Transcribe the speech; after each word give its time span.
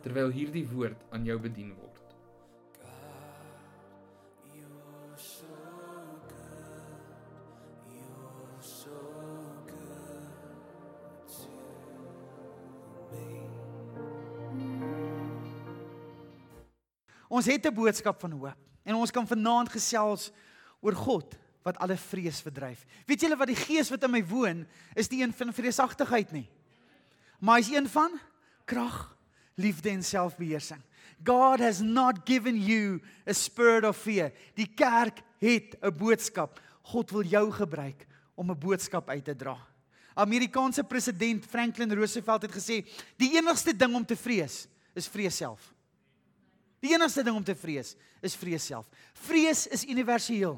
terwyl 0.00 0.30
hierdie 0.32 0.66
woord 0.68 1.00
aan 1.10 1.24
jou 1.24 1.38
bedien 1.38 1.74
word. 1.74 1.90
Ons 17.30 17.46
het 17.46 17.66
'n 17.66 17.74
boodskap 17.74 18.20
van 18.20 18.32
hoop 18.32 18.58
en 18.82 18.94
ons 18.94 19.10
kan 19.10 19.26
vanaand 19.26 19.68
gesels 19.68 20.32
oor 20.80 20.94
God 20.94 21.38
wat 21.62 21.78
alle 21.78 21.96
vrees 21.96 22.40
verdryf. 22.40 22.84
Weet 23.06 23.20
julle 23.20 23.36
wat 23.36 23.46
die 23.46 23.56
gees 23.56 23.90
wat 23.90 24.02
in 24.02 24.10
my 24.10 24.22
woon 24.26 24.66
is 24.94 25.08
die 25.08 25.22
een 25.22 25.32
van 25.32 25.52
vreesagtigheid 25.52 26.32
nie. 26.32 26.48
Maar 27.38 27.60
hy's 27.60 27.70
een 27.70 27.88
van 27.88 28.18
krag, 28.64 29.16
liefde 29.54 29.90
en 29.90 30.04
selfbeheersing. 30.04 30.82
God 31.24 31.60
has 31.60 31.80
not 31.80 32.24
given 32.24 32.56
you 32.56 33.00
a 33.26 33.32
spirit 33.32 33.84
of 33.84 33.96
fear. 33.96 34.32
Die 34.54 34.66
kerk 34.66 35.20
het 35.38 35.76
'n 35.82 35.96
boodskap. 35.96 36.60
God 36.82 37.10
wil 37.10 37.24
jou 37.24 37.50
gebruik 37.52 38.06
om 38.34 38.50
'n 38.50 38.58
boodskap 38.58 39.08
uit 39.08 39.24
te 39.24 39.36
dra. 39.36 39.58
Amerikaanse 40.14 40.84
president 40.84 41.46
Franklin 41.46 41.92
Roosevelt 41.94 42.42
het 42.42 42.52
gesê, 42.52 42.86
die 43.16 43.36
enigste 43.36 43.76
ding 43.76 43.94
om 43.94 44.06
te 44.06 44.16
vrees 44.16 44.66
is 44.94 45.08
vrees 45.08 45.36
self. 45.36 45.74
Die 46.80 46.94
enigste 46.94 47.22
ding 47.22 47.36
om 47.36 47.44
te 47.44 47.54
vrees 47.54 47.94
is 48.24 48.36
vrees 48.36 48.64
self. 48.64 48.88
Vrees 49.12 49.66
is 49.66 49.84
universeel. 49.84 50.56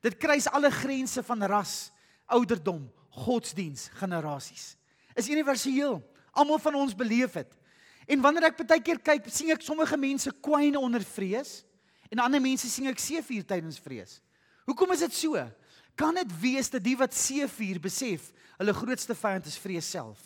Dit 0.00 0.16
kruis 0.16 0.46
alle 0.46 0.70
grense 0.70 1.22
van 1.22 1.42
ras, 1.42 1.90
ouderdom, 2.26 2.92
godsdiens, 3.10 3.88
generasies. 3.98 4.76
Is 5.14 5.28
universeel. 5.28 5.98
Almal 6.30 6.58
van 6.62 6.74
ons 6.74 6.94
beleef 6.94 7.32
dit. 7.32 7.57
En 8.08 8.22
wanneer 8.24 8.48
ek 8.48 8.62
baie 8.62 8.80
keer 8.84 9.00
kyk, 9.04 9.26
sien 9.32 9.52
ek 9.52 9.64
sommige 9.64 9.96
mense 10.00 10.32
kwyn 10.44 10.78
onder 10.80 11.04
vrees 11.04 11.60
en 12.08 12.22
ander 12.24 12.40
mense 12.40 12.70
sien 12.72 12.88
ek 12.88 13.02
seefuur 13.02 13.44
tydens 13.44 13.80
vrees. 13.84 14.18
Hoekom 14.68 14.94
is 14.94 15.04
dit 15.04 15.16
so? 15.16 15.42
Kan 15.98 16.16
dit 16.16 16.32
wees 16.40 16.70
dat 16.72 16.84
die 16.84 16.96
wat 16.96 17.16
seefuur 17.16 17.80
besef, 17.84 18.30
hulle 18.56 18.74
grootste 18.76 19.16
vyand 19.18 19.48
is 19.50 19.58
vrees 19.60 19.90
self? 19.92 20.22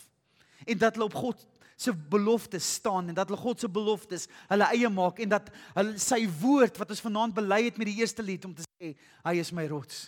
En 0.62 0.78
dat 0.78 0.94
hulle 0.94 1.08
op 1.10 1.18
God 1.18 1.42
se 1.82 1.94
beloftes 1.94 2.66
staan 2.78 3.08
en 3.10 3.16
dat 3.16 3.26
hulle 3.30 3.40
God 3.40 3.60
se 3.60 3.68
beloftes 3.68 4.28
hulle 4.46 4.68
eie 4.76 4.90
maak 4.92 5.18
en 5.24 5.32
dat 5.32 5.48
hulle 5.74 5.98
sy 5.98 6.20
woord 6.42 6.78
wat 6.78 6.92
ons 6.94 7.02
vanaand 7.02 7.34
bely 7.34 7.64
het 7.66 7.80
met 7.80 7.90
die 7.90 7.98
eerste 7.98 8.22
lied 8.22 8.44
om 8.46 8.54
te 8.54 8.66
sê 8.66 8.92
hy 9.26 9.34
is 9.42 9.50
my 9.50 9.66
rots. 9.70 10.06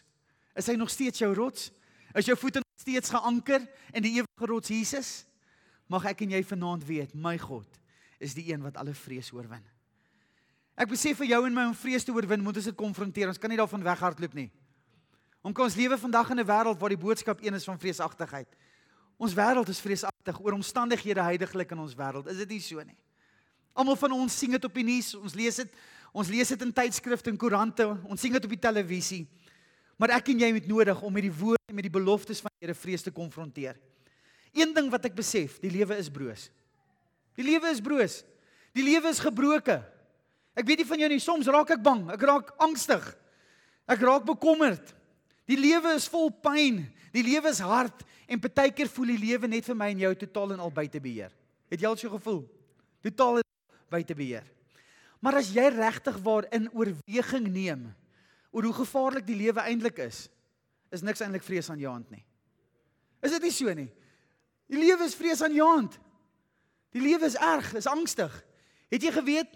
Is 0.55 0.71
hy 0.71 0.77
nog 0.79 0.93
steeds 0.95 1.25
jou 1.25 1.33
rots? 1.35 1.73
Is 2.15 2.31
jou 2.31 2.37
voete 2.39 2.63
steeds 2.79 3.11
geanker 3.11 3.65
in 3.91 4.05
die 4.05 4.21
ewige 4.21 4.51
rots 4.51 4.71
Jesus? 4.71 5.25
Mag 5.91 6.05
ek 6.11 6.25
en 6.25 6.35
jy 6.37 6.43
vanaand 6.45 6.85
weet, 6.87 7.15
my 7.15 7.37
God 7.39 7.81
is 8.23 8.35
die 8.35 8.47
een 8.53 8.63
wat 8.63 8.77
alle 8.81 8.95
vrees 8.95 9.31
oorwin. 9.33 9.63
Ek 10.75 10.91
besef 10.91 11.21
vir 11.21 11.31
jou 11.35 11.41
en 11.47 11.55
my 11.55 11.69
om 11.69 11.75
vrees 11.77 12.05
te 12.07 12.13
oorwin, 12.15 12.43
moet 12.43 12.57
ons 12.59 12.69
dit 12.71 12.77
konfronteer. 12.77 13.29
Ons 13.31 13.39
kan 13.39 13.51
nie 13.53 13.59
daarvan 13.59 13.85
weghardloop 13.85 14.35
nie. 14.35 14.49
Om 15.45 15.53
ons 15.61 15.77
lewe 15.77 15.99
vandag 16.01 16.31
in 16.31 16.41
'n 16.41 16.47
wêreld 16.47 16.81
waar 16.81 16.89
die 16.89 17.05
boodskap 17.05 17.45
een 17.45 17.55
is 17.55 17.65
van 17.65 17.79
vreesagtigheid. 17.79 18.49
Ons 19.17 19.35
wêreld 19.35 19.69
is 19.69 19.81
vreesagtig 19.81 20.41
oor 20.41 20.53
omstandighede 20.53 21.23
heidaglik 21.23 21.71
in 21.71 21.79
ons 21.79 21.95
wêreld. 21.95 22.27
Is 22.27 22.37
dit 22.37 22.49
nie 22.49 22.61
so 22.61 22.83
nie? 22.83 22.97
Almal 23.75 23.97
van 23.97 24.13
ons 24.13 24.39
sien 24.39 24.51
dit 24.51 24.65
op 24.65 24.75
die 24.75 24.85
nuus, 24.85 25.15
ons 25.15 25.35
lees 25.35 25.57
dit, 25.57 25.71
ons 26.13 26.29
lees 26.29 26.49
dit 26.49 26.63
in 26.63 26.73
tydskrifte 26.73 27.31
en 27.31 27.37
koerante, 27.37 27.87
ons 28.05 28.21
sien 28.21 28.33
dit 28.33 28.45
op 28.45 28.51
die 28.51 28.59
televisie. 28.59 29.29
Maar 29.99 30.11
ek 30.19 30.29
en 30.29 30.39
jy 30.39 30.53
het 30.55 30.67
nodig 30.67 31.03
om 31.03 31.13
met 31.13 31.23
die 31.23 31.33
woord 31.33 31.61
en 31.69 31.75
met 31.75 31.87
die 31.87 31.91
beloftes 31.91 32.41
van 32.41 32.51
die 32.55 32.67
Here 32.67 32.75
vrees 32.75 33.03
te 33.03 33.11
konfronteer. 33.11 33.79
Een 34.55 34.75
ding 34.75 34.91
wat 34.93 35.09
ek 35.11 35.17
besef, 35.19 35.59
die 35.63 35.73
lewe 35.73 35.99
is 35.99 36.11
broos. 36.13 36.49
Die 37.35 37.45
lewe 37.47 37.73
is 37.75 37.83
broos. 37.83 38.21
Die 38.75 38.85
lewe 38.87 39.11
is 39.11 39.23
gebroke. 39.23 39.81
Ek 40.55 40.67
weet 40.67 40.83
nie 40.83 40.89
van 40.89 41.03
jou 41.03 41.11
nie, 41.11 41.23
soms 41.23 41.51
raak 41.51 41.73
ek 41.75 41.83
bang, 41.83 42.05
ek 42.15 42.23
raak 42.23 42.53
angstig. 42.63 43.03
Ek 43.91 44.03
raak 44.07 44.27
bekommerd. 44.27 44.95
Die 45.51 45.59
lewe 45.59 45.97
is 45.99 46.07
vol 46.09 46.31
pyn. 46.31 46.85
Die 47.15 47.25
lewe 47.27 47.51
is 47.51 47.61
hard 47.63 48.05
en 48.31 48.41
partykeer 48.41 48.89
voel 48.89 49.13
die 49.13 49.23
lewe 49.27 49.51
net 49.51 49.67
vir 49.67 49.77
my 49.77 49.91
en 49.93 50.05
jou 50.07 50.13
totaal 50.25 50.55
en 50.55 50.63
al 50.65 50.73
buite 50.75 51.03
beheer. 51.03 51.35
Het 51.71 51.83
jy 51.83 51.91
al 51.91 51.99
so 52.01 52.13
gevoel? 52.15 52.45
Totaal 53.05 53.43
buite 53.93 54.17
beheer. 54.17 54.47
Maar 55.25 55.41
as 55.41 55.51
jy 55.55 55.67
regtig 55.73 56.17
waar 56.25 56.49
in 56.55 56.71
oorweging 56.73 57.51
neem 57.53 57.85
oor 58.55 58.69
hoe 58.69 58.77
gevaarlik 58.81 59.27
die 59.27 59.39
lewe 59.39 59.63
eintlik 59.67 59.99
is, 60.07 60.27
is 60.95 61.03
niks 61.03 61.23
eintlik 61.25 61.45
vrees 61.45 61.69
aan 61.73 61.81
jou 61.83 61.91
hand 61.91 62.11
nie. 62.13 62.23
Is 63.25 63.35
dit 63.35 63.47
nie 63.49 63.55
so 63.55 63.73
nie? 63.75 63.89
Die 64.71 64.79
lewe 64.81 65.05
is 65.05 65.17
vreesaanjaend. 65.19 65.99
Die 66.95 67.03
lewe 67.03 67.27
is 67.27 67.37
erg, 67.37 67.73
is 67.75 67.91
angstig. 67.91 68.33
Het 68.93 69.03
jy 69.03 69.13
geweet 69.13 69.53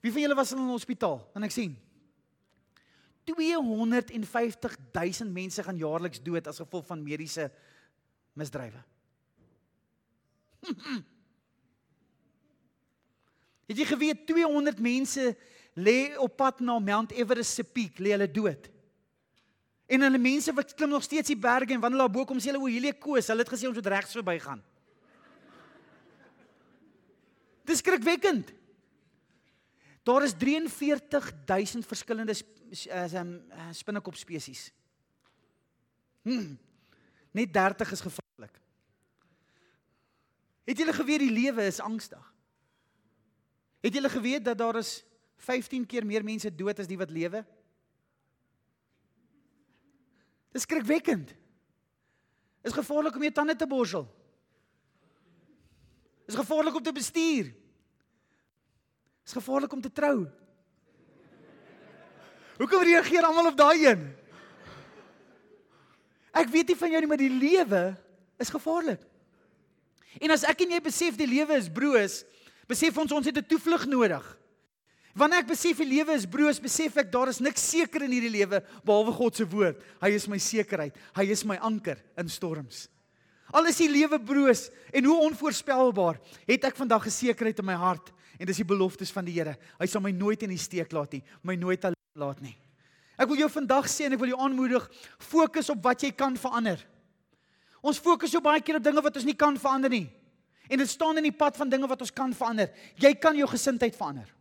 wie 0.00 0.12
van 0.14 0.22
julle 0.22 0.38
was 0.38 0.52
in 0.52 0.58
'n 0.62 0.70
hospitaal? 0.70 1.18
Kan 1.32 1.42
ek 1.42 1.50
sien? 1.50 1.76
250 3.24 4.76
000 4.92 5.32
mense 5.32 5.62
gaan 5.62 5.76
jaarliks 5.76 6.22
dood 6.22 6.46
as 6.46 6.56
gevolg 6.56 6.86
van 6.86 7.02
mediese 7.02 7.52
misdrywe. 8.32 8.82
Het 13.68 13.76
jy 13.76 13.84
geweet 13.84 14.26
200 14.26 14.78
mense 14.80 15.36
lê 15.76 16.16
op 16.16 16.36
pad 16.36 16.60
na 16.64 16.78
Mount 16.78 17.12
Everest 17.12 17.52
se 17.58 17.64
piek, 17.64 17.98
lê 17.98 18.10
hulle 18.16 18.30
dood. 18.30 18.70
En 19.88 20.04
hulle 20.04 20.20
mense 20.20 20.52
wat 20.52 20.74
klim 20.76 20.92
nog 20.92 21.02
steeds 21.02 21.32
die 21.32 21.38
berge 21.40 21.72
en 21.72 21.80
wanneer 21.80 22.02
hulle 22.02 22.12
bo 22.12 22.26
kom 22.28 22.40
sê 22.40 22.50
hulle 22.50 22.60
o, 22.60 22.68
hierdie 22.68 22.92
koes, 23.00 23.30
hulle 23.32 23.44
het 23.44 23.52
gesê 23.52 23.70
ons 23.70 23.78
moet 23.78 23.90
regs 23.94 24.16
verbygaan. 24.18 24.60
Dis 27.68 27.80
skrikwekkend. 27.80 28.52
Daar 30.08 30.24
is 30.24 30.36
43000 30.36 31.86
verskillende 31.88 32.36
um, 33.20 33.32
spinnekop 33.76 34.16
spesies. 34.16 34.68
Hmm. 36.24 36.56
Net 37.36 37.52
30 37.52 37.92
is 37.92 38.04
gevaarlik. 38.06 38.54
Het 40.68 40.80
julle 40.80 40.92
geweet 40.96 41.24
die 41.24 41.32
lewe 41.32 41.64
is 41.68 41.80
angstig? 41.80 42.24
Het 43.84 43.94
julle 43.94 44.08
geweet 44.12 44.44
dat 44.44 44.58
daar 44.58 44.80
is 44.80 44.98
15 45.48 45.86
keer 45.86 46.06
meer 46.06 46.24
mense 46.24 46.50
dood 46.54 46.80
as 46.80 46.88
die 46.88 46.98
wat 47.00 47.12
lewe? 47.12 47.44
Dis 50.58 50.66
skrikwekkend. 50.66 51.30
Is 52.66 52.74
gevaarlik 52.74 53.14
om 53.14 53.22
jou 53.22 53.30
tande 53.32 53.54
te 53.54 53.66
borsel. 53.70 54.08
Is 56.26 56.34
gevaarlik 56.34 56.74
om 56.74 56.82
te 56.82 56.92
bestuur. 56.92 57.52
Is 59.22 59.36
gevaarlik 59.38 59.72
om 59.72 59.80
te 59.84 59.92
trou. 59.92 60.26
Hoekom 62.58 62.82
reageer 62.82 63.22
almal 63.22 63.52
op 63.52 63.58
daai 63.60 63.86
een? 63.86 64.02
Ek 66.34 66.50
weet 66.50 66.72
nie 66.72 66.78
van 66.80 66.90
jou 66.90 67.00
nie, 67.04 67.10
maar 67.10 67.22
die 67.22 67.30
lewe 67.30 67.82
is 68.42 68.50
gevaarlik. 68.50 69.04
En 70.18 70.34
as 70.34 70.42
ek 70.42 70.66
en 70.66 70.74
jy 70.74 70.82
besef 70.82 71.14
die 71.20 71.30
lewe 71.30 71.54
is 71.54 71.70
broos, 71.70 72.24
besef 72.66 72.98
ons 72.98 73.14
ons 73.14 73.30
het 73.30 73.38
'n 73.38 73.46
toevlug 73.46 73.86
nodig. 73.86 74.37
Wanneer 75.18 75.42
ek 75.42 75.50
besef 75.50 75.80
die 75.82 75.88
lewe 75.88 76.14
is 76.14 76.28
broos, 76.30 76.60
besef 76.62 76.96
ek 77.02 77.10
daar 77.10 77.30
is 77.32 77.40
niks 77.42 77.64
seker 77.72 78.04
in 78.06 78.12
hierdie 78.14 78.30
lewe 78.30 78.60
behalwe 78.86 79.14
God 79.16 79.38
se 79.38 79.46
woord. 79.50 79.80
Hy 79.98 80.12
is 80.14 80.28
my 80.30 80.38
sekerheid. 80.38 80.94
Hy 81.16 81.24
is 81.34 81.42
my 81.48 81.56
anker 81.66 81.98
in 82.20 82.30
storms. 82.30 82.86
Al 83.50 83.66
is 83.70 83.80
die 83.80 83.88
lewe 83.90 84.20
broos 84.20 84.68
en 84.92 85.08
hoe 85.08 85.16
onvoorspelbaar, 85.26 86.20
het 86.46 86.68
ek 86.68 86.76
vandag 86.76 87.06
'n 87.06 87.10
sekerheid 87.10 87.58
in 87.58 87.64
my 87.64 87.74
hart 87.74 88.12
en 88.38 88.46
dis 88.46 88.60
die 88.60 88.64
beloftes 88.64 89.10
van 89.10 89.24
die 89.24 89.32
Here. 89.32 89.56
Hy 89.80 89.86
sal 89.86 90.00
my 90.00 90.12
nooit 90.12 90.42
in 90.42 90.50
die 90.50 90.58
steek 90.58 90.92
laat 90.92 91.12
nie, 91.12 91.22
my 91.42 91.56
nooit 91.56 91.84
alleen 91.84 91.96
laat 92.14 92.40
nie. 92.40 92.56
Ek 93.18 93.26
wil 93.28 93.38
jou 93.38 93.48
vandag 93.48 93.88
sê 93.88 94.04
en 94.04 94.12
ek 94.12 94.20
wil 94.20 94.28
jou 94.28 94.38
aanmoedig, 94.38 94.88
fokus 95.18 95.70
op 95.70 95.82
wat 95.82 96.02
jy 96.02 96.12
kan 96.12 96.36
verander. 96.36 96.78
Ons 97.82 97.98
fokus 97.98 98.30
so 98.30 98.40
baie 98.40 98.60
keer 98.60 98.76
op 98.76 98.84
dinge 98.84 99.02
wat 99.02 99.16
ons 99.16 99.24
nie 99.24 99.34
kan 99.34 99.56
verander 99.56 99.90
nie. 99.90 100.08
En 100.68 100.78
dit 100.78 100.88
staan 100.88 101.16
in 101.16 101.24
die 101.24 101.32
pad 101.32 101.56
van 101.56 101.68
dinge 101.68 101.88
wat 101.88 102.00
ons 102.00 102.12
kan 102.12 102.32
verander. 102.32 102.70
Jy 102.96 103.14
kan 103.14 103.34
jou 103.36 103.48
gesindheid 103.48 103.96
verander. 103.96 104.37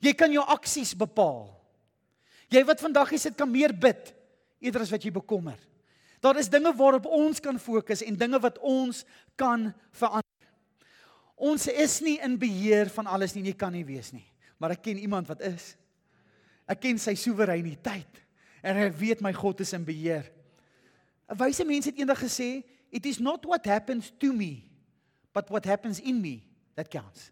Jy 0.00 0.12
kan 0.14 0.32
jou 0.32 0.44
aksies 0.46 0.94
bepaal. 0.98 1.48
Jy 2.48 2.62
wat 2.64 2.80
vandag 2.80 3.10
hier 3.12 3.20
sit 3.20 3.36
kan 3.36 3.50
meer 3.50 3.74
bid 3.74 4.14
eerder 4.62 4.82
as 4.82 4.92
wat 4.92 5.04
jy 5.04 5.12
bekommer. 5.14 5.58
Daar 6.22 6.38
is 6.40 6.50
dinge 6.50 6.72
waarop 6.74 7.06
ons 7.06 7.38
kan 7.42 7.58
fokus 7.62 8.02
en 8.02 8.16
dinge 8.18 8.40
wat 8.42 8.58
ons 8.58 9.04
kan 9.38 9.68
verander. 9.94 10.24
Ons 11.38 11.68
is 11.70 12.00
nie 12.02 12.16
in 12.24 12.34
beheer 12.40 12.90
van 12.90 13.06
alles 13.06 13.36
nie, 13.36 13.44
jy 13.46 13.54
kan 13.54 13.70
nie 13.74 13.84
wees 13.86 14.10
nie. 14.10 14.26
Maar 14.58 14.74
ek 14.74 14.88
ken 14.88 14.98
iemand 14.98 15.28
wat 15.30 15.44
is. 15.46 15.76
Ek 16.66 16.80
ken 16.82 16.98
sy 16.98 17.14
soewereiniteit 17.14 18.24
en 18.66 18.80
ek 18.88 18.96
weet 18.98 19.22
my 19.22 19.30
God 19.36 19.62
is 19.62 19.72
in 19.76 19.86
beheer. 19.86 20.26
'n 21.28 21.36
Wyse 21.38 21.64
mens 21.64 21.86
het 21.86 21.98
eendag 21.98 22.18
gesê, 22.18 22.64
"It 22.90 23.06
is 23.06 23.20
not 23.20 23.44
what 23.44 23.64
happens 23.64 24.10
to 24.18 24.32
me, 24.32 24.64
but 25.32 25.48
what 25.50 25.64
happens 25.64 26.00
in 26.00 26.20
me 26.20 26.42
that 26.74 26.88
counts." 26.90 27.30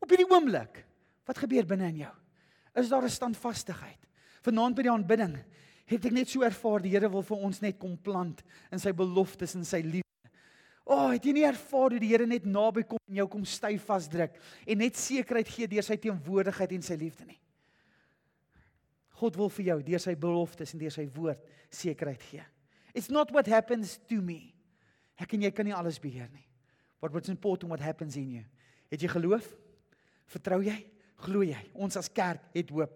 Op 0.00 0.08
hierdie 0.08 0.30
oomblik, 0.30 0.86
wat 1.26 1.42
gebeur 1.42 1.66
binne 1.66 1.90
in 1.90 2.02
jou? 2.04 2.14
Is 2.76 2.88
daar 2.88 3.04
'n 3.04 3.10
standvastigheid? 3.10 4.00
Vanaand 4.42 4.76
by 4.76 4.82
die 4.82 4.90
aanbidding 4.90 5.36
het 5.86 6.04
ek 6.04 6.12
net 6.12 6.28
so 6.28 6.42
ervaar 6.42 6.82
die 6.82 6.90
Here 6.90 7.08
wil 7.08 7.22
vir 7.22 7.36
ons 7.36 7.60
net 7.60 7.78
kom 7.78 7.96
plant 7.96 8.42
in 8.72 8.78
sy 8.78 8.92
beloftes 8.92 9.54
en 9.54 9.64
sy 9.64 9.80
liefde. 9.82 10.02
O, 10.86 10.94
oh, 10.94 11.10
het 11.10 11.24
jy 11.24 11.32
nie 11.32 11.46
ervaar 11.46 11.90
hoe 11.90 12.00
die 12.02 12.10
Here 12.10 12.26
net 12.26 12.44
naby 12.44 12.82
kom 12.86 12.98
en 13.08 13.16
jou 13.16 13.26
kom 13.28 13.44
styf 13.44 13.84
vasdruk 13.84 14.36
en 14.66 14.78
net 14.78 14.96
sekerheid 14.96 15.48
gee 15.48 15.66
deur 15.66 15.82
sy 15.82 15.96
teenwoordigheid 15.96 16.72
en 16.72 16.82
sy 16.82 16.94
liefde 16.94 17.24
nie? 17.24 17.40
God 19.16 19.36
wil 19.36 19.48
vir 19.48 19.64
jou 19.70 19.78
deur 19.82 20.02
sy 20.02 20.14
beloftes 20.14 20.74
en 20.74 20.82
deur 20.82 20.92
sy 20.92 21.06
woord 21.14 21.42
sekerheid 21.72 22.22
gee. 22.30 22.44
It's 22.94 23.10
not 23.10 23.32
what 23.32 23.48
happens 23.48 23.96
to 24.10 24.20
me. 24.20 24.52
Ek 25.16 25.32
en 25.34 25.46
jy 25.46 25.50
kan 25.50 25.64
nie 25.64 25.74
alles 25.74 25.98
beheer 26.00 26.28
nie. 26.32 26.44
But 27.00 27.12
what's 27.12 27.32
important 27.32 27.70
what 27.70 27.80
happens 27.80 28.16
in 28.16 28.28
you. 28.30 28.44
Het 28.92 29.06
jy 29.06 29.08
geloof? 29.16 29.48
Vertrou 30.28 30.60
jy? 30.64 30.76
Glo 31.24 31.42
jy? 31.42 31.58
Ons 31.74 31.96
as 31.96 32.08
kerk 32.12 32.42
het 32.54 32.70
hoop. 32.70 32.92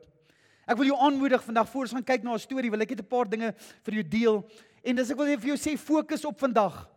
Ek 0.69 0.79
wil 0.79 0.93
jou 0.93 0.99
aanmoedig 1.03 1.43
vandag 1.43 1.69
voor 1.71 1.89
ons 1.89 1.95
gaan 1.97 2.07
kyk 2.07 2.23
na 2.23 2.35
'n 2.35 2.39
storie, 2.39 2.71
wil 2.71 2.83
ek 2.83 2.91
net 2.91 3.01
'n 3.01 3.09
paar 3.09 3.29
dinge 3.29 3.55
vir 3.85 3.95
jou 3.95 4.03
deel. 4.03 4.45
En 4.85 4.97
dis 4.97 5.11
ek 5.11 5.17
wil 5.17 5.27
vir 5.39 5.57
jou 5.57 5.57
sê 5.57 5.77
fokus 5.79 6.25
op 6.25 6.39
vandag. 6.39 6.89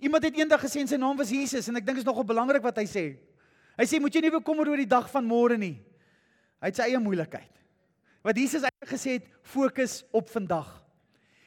Iemand 0.00 0.24
het 0.24 0.36
eendag 0.36 0.60
gesê 0.60 0.86
sy 0.86 0.96
naam 0.96 1.16
was 1.16 1.30
Jesus 1.30 1.68
en 1.68 1.76
ek 1.76 1.84
dink 1.84 1.96
dit 1.96 2.04
is 2.04 2.10
nogal 2.10 2.24
belangrik 2.24 2.62
wat 2.62 2.76
hy 2.76 2.84
sê. 2.84 3.16
Hy 3.78 3.84
sê 3.84 4.00
moet 4.00 4.14
jy 4.14 4.20
nie 4.20 4.30
bekommer 4.30 4.68
oor 4.68 4.76
die 4.76 4.88
dag 4.88 5.08
van 5.10 5.24
môre 5.24 5.56
nie. 5.58 5.80
Hy 6.60 6.66
het 6.66 6.76
sy 6.76 6.82
eie 6.82 6.98
moeilikheid. 6.98 7.52
Wat 8.22 8.36
Jesus 8.36 8.62
eintlik 8.62 8.90
gesê 8.90 9.10
het, 9.20 9.26
fokus 9.42 10.04
op 10.12 10.28
vandag. 10.28 10.82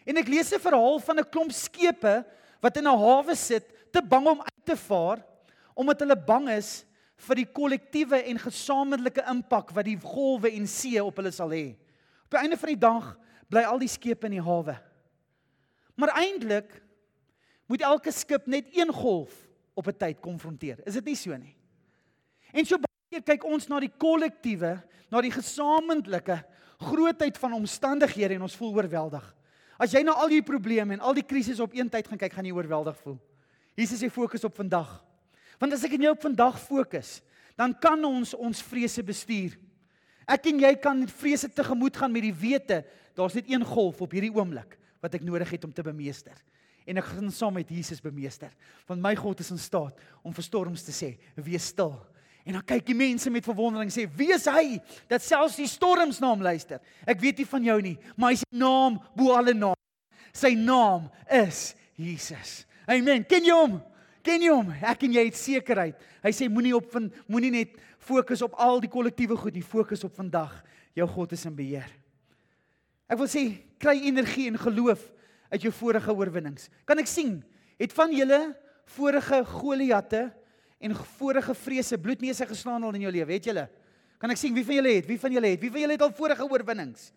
En 0.05 0.17
ek 0.17 0.27
lees 0.27 0.53
'n 0.53 0.59
verhaal 0.59 0.99
van 0.99 1.19
'n 1.19 1.29
klomp 1.29 1.51
skepe 1.51 2.25
wat 2.61 2.77
in 2.77 2.87
'n 2.87 2.97
hawe 2.97 3.35
sit, 3.35 3.65
te 3.91 4.01
bang 4.01 4.27
om 4.27 4.41
uit 4.41 4.65
te 4.65 4.75
vaar 4.75 5.25
omdat 5.75 5.99
hulle 5.99 6.15
bang 6.15 6.49
is 6.49 6.85
vir 7.27 7.41
die 7.41 7.47
kollektiewe 7.51 8.21
en 8.31 8.39
gesamentlike 8.39 9.23
impak 9.29 9.73
wat 9.75 9.87
die 9.87 9.97
golwe 9.99 10.51
en 10.55 10.67
see 10.69 11.01
op 11.03 11.19
hulle 11.19 11.31
sal 11.35 11.51
hê. 11.51 11.73
Op 12.25 12.37
die 12.37 12.41
einde 12.43 12.59
van 12.59 12.71
die 12.71 12.79
dag 12.79 13.09
bly 13.49 13.65
al 13.67 13.81
die 13.81 13.91
skepe 13.91 14.29
in 14.29 14.37
die 14.37 14.45
hawe. 14.45 14.77
Maar 15.99 16.15
eintlik 16.21 16.71
moet 17.69 17.83
elke 17.85 18.13
skip 18.15 18.47
net 18.47 18.69
een 18.73 18.91
golf 18.93 19.33
op 19.75 19.87
'n 19.87 19.97
tyd 19.97 20.19
konfronteer. 20.19 20.79
Is 20.85 20.93
dit 20.93 21.05
nie 21.05 21.15
so 21.15 21.35
nie? 21.37 21.55
En 22.53 22.65
so 22.65 22.77
baie 22.77 23.09
keer 23.09 23.21
kyk 23.21 23.43
ons 23.45 23.67
na 23.67 23.79
die 23.79 23.91
kollektiewe, 23.97 24.81
na 25.11 25.21
die 25.21 25.31
gesamentlike 25.31 26.43
grootheid 26.79 27.37
van 27.37 27.53
omstandighede 27.53 28.33
en 28.35 28.41
ons 28.41 28.55
voel 28.55 28.73
oorweldig. 28.73 29.35
As 29.79 29.91
jy 29.91 30.03
na 30.03 30.11
al 30.11 30.27
die 30.27 30.41
probleme 30.41 30.93
en 30.93 30.99
al 30.99 31.13
die 31.13 31.23
krisisse 31.23 31.63
op 31.63 31.73
een 31.73 31.89
tyd 31.89 32.07
gaan 32.07 32.17
kyk, 32.17 32.33
gaan 32.33 32.45
jy 32.45 32.51
oorweldig 32.51 32.97
voel. 32.97 33.19
Jesus 33.75 34.01
sê 34.01 34.09
fokus 34.09 34.43
op 34.43 34.55
vandag. 34.55 35.05
Want 35.59 35.75
as 35.75 35.83
ek 35.85 35.97
en 35.97 36.05
jy 36.07 36.13
op 36.13 36.23
vandag 36.23 36.59
fokus, 36.61 37.19
dan 37.59 37.73
kan 37.75 38.03
ons 38.07 38.33
ons 38.37 38.61
vrese 38.63 39.03
bestuur. 39.03 39.57
Ek 40.29 40.45
en 40.51 40.61
jy 40.63 40.73
kan 40.79 41.01
vrese 41.19 41.49
tegemoet 41.51 41.97
gaan 41.99 42.13
met 42.13 42.23
die 42.23 42.35
wete 42.35 42.83
daar's 43.17 43.35
net 43.35 43.49
een 43.51 43.65
golf 43.67 43.99
op 44.01 44.13
hierdie 44.15 44.31
oomblik 44.31 44.77
wat 45.03 45.15
ek 45.17 45.25
nodig 45.27 45.49
het 45.51 45.65
om 45.67 45.73
te 45.75 45.83
bemeester. 45.83 46.37
En 46.87 46.99
ek 47.01 47.09
gaan 47.11 47.31
saam 47.33 47.57
met 47.59 47.69
Jesus 47.69 47.99
bemeester. 48.01 48.51
Want 48.87 49.03
my 49.03 49.11
God 49.19 49.41
is 49.43 49.51
in 49.51 49.59
staat 49.59 49.99
om 50.23 50.33
vir 50.35 50.45
storms 50.45 50.85
te 50.87 50.95
sê, 50.95 51.13
wees 51.35 51.71
stil 51.73 51.97
En 52.49 52.55
dan 52.57 52.63
kyk 52.65 52.87
die 52.87 52.97
mense 52.97 53.29
met 53.29 53.45
verwondering 53.45 53.91
sê: 53.93 54.07
"Wie 54.15 54.31
is 54.33 54.47
hy 54.49 54.79
dat 55.07 55.21
selfs 55.21 55.59
die 55.59 55.67
storms 55.67 56.19
na 56.19 56.31
hom 56.31 56.41
luister?" 56.41 56.79
Ek 57.05 57.19
weet 57.21 57.37
nie 57.37 57.45
van 57.45 57.63
jou 57.63 57.81
nie, 57.81 57.97
maar 58.15 58.31
hy 58.31 58.39
se 58.41 58.47
naam 58.49 58.99
bo 59.15 59.35
alle 59.35 59.53
name. 59.53 59.77
Sy 60.33 60.55
naam 60.55 61.11
is 61.29 61.75
Jesus. 61.93 62.65
Amen. 62.87 63.23
Ken 63.23 63.45
jy 63.45 63.53
hom? 63.53 63.81
Ken 64.23 64.43
jy 64.43 64.51
hom? 64.51 64.71
Ek 64.83 65.05
en 65.07 65.13
jy 65.15 65.23
het 65.29 65.37
sekerheid. 65.39 65.99
Hy 66.23 66.31
sê 66.35 66.49
moenie 66.51 66.75
op 66.75 66.89
van 66.91 67.07
moenie 67.27 67.51
net 67.53 67.77
fokus 68.03 68.41
op 68.45 68.57
al 68.59 68.81
die 68.83 68.91
kollektiewe 68.91 69.37
goed 69.39 69.55
nie, 69.55 69.63
fokus 69.63 70.03
op 70.03 70.15
vandag. 70.17 70.53
Jou 70.97 71.07
God 71.07 71.35
is 71.37 71.45
in 71.47 71.55
beheer. 71.55 71.87
Ek 73.09 73.17
wil 73.17 73.29
sê 73.31 73.45
kry 73.81 73.95
energie 74.09 74.49
en 74.51 74.59
geloof 74.59 75.01
uit 75.49 75.63
jou 75.65 75.71
vorige 75.73 76.13
oorwinnings. 76.13 76.67
Kan 76.85 76.99
ek 77.01 77.09
sien? 77.09 77.39
Het 77.79 77.93
van 77.95 78.11
julle 78.13 78.41
vorige 78.95 79.39
Goliatte 79.45 80.27
en 80.79 80.95
vorige 81.19 81.55
vrese 81.55 81.97
bloedneuse 81.99 82.45
geslaan 82.49 82.83
al 82.83 82.97
in 82.97 83.07
jou 83.07 83.13
lewe, 83.13 83.31
weet 83.31 83.49
julle? 83.49 83.65
Kan 84.19 84.33
ek 84.33 84.39
sien 84.39 84.53
wie 84.55 84.65
van 84.67 84.79
julle 84.79 84.93
het? 84.97 85.07
Wie 85.07 85.19
van 85.19 85.31
julle 85.31 85.53
het? 85.53 85.61
Wie 85.63 85.71
van 85.71 85.83
julle 85.85 85.95
het 85.95 86.03
al 86.03 86.15
vorige 86.15 86.45
oorwinnings? 86.45 87.11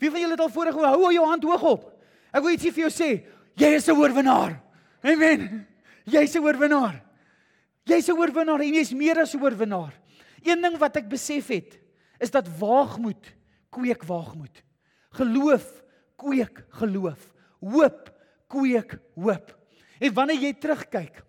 Wie 0.00 0.10
van 0.10 0.22
julle 0.22 0.36
het 0.36 0.42
al 0.44 0.52
vorige 0.52 0.84
hou 0.86 1.12
jou 1.12 1.26
hand 1.26 1.44
hoog 1.44 1.64
op? 1.68 1.88
Ek 2.32 2.44
wil 2.44 2.54
ietsie 2.54 2.72
vir 2.72 2.86
jou 2.86 2.92
sê. 2.92 3.10
Jy 3.58 3.74
is 3.76 3.88
'n 3.88 3.96
oorwinnaar. 3.98 4.60
Amen. 5.02 5.66
Jy's 6.08 6.34
'n 6.34 6.44
oorwinnaar. 6.44 7.04
Jy's 7.84 8.08
'n 8.08 8.18
oorwinnaar 8.18 8.60
en 8.60 8.74
jy's 8.74 8.92
meer 8.92 9.18
as 9.20 9.34
'n 9.34 9.42
oorwinnaar. 9.42 9.94
Een 10.42 10.60
ding 10.60 10.76
wat 10.78 10.96
ek 10.96 11.08
besef 11.08 11.48
het, 11.48 11.78
is 12.18 12.30
dat 12.30 12.48
waagmoed 12.58 13.34
kweek 13.70 14.04
waagmoed. 14.04 14.62
Geloof 15.10 15.82
kweek 16.16 16.64
geloof. 16.68 17.32
Hoop 17.60 18.10
kweek 18.48 18.98
hoop. 19.14 19.54
En 19.98 20.14
wanneer 20.14 20.40
jy 20.40 20.52
terugkyk, 20.52 21.22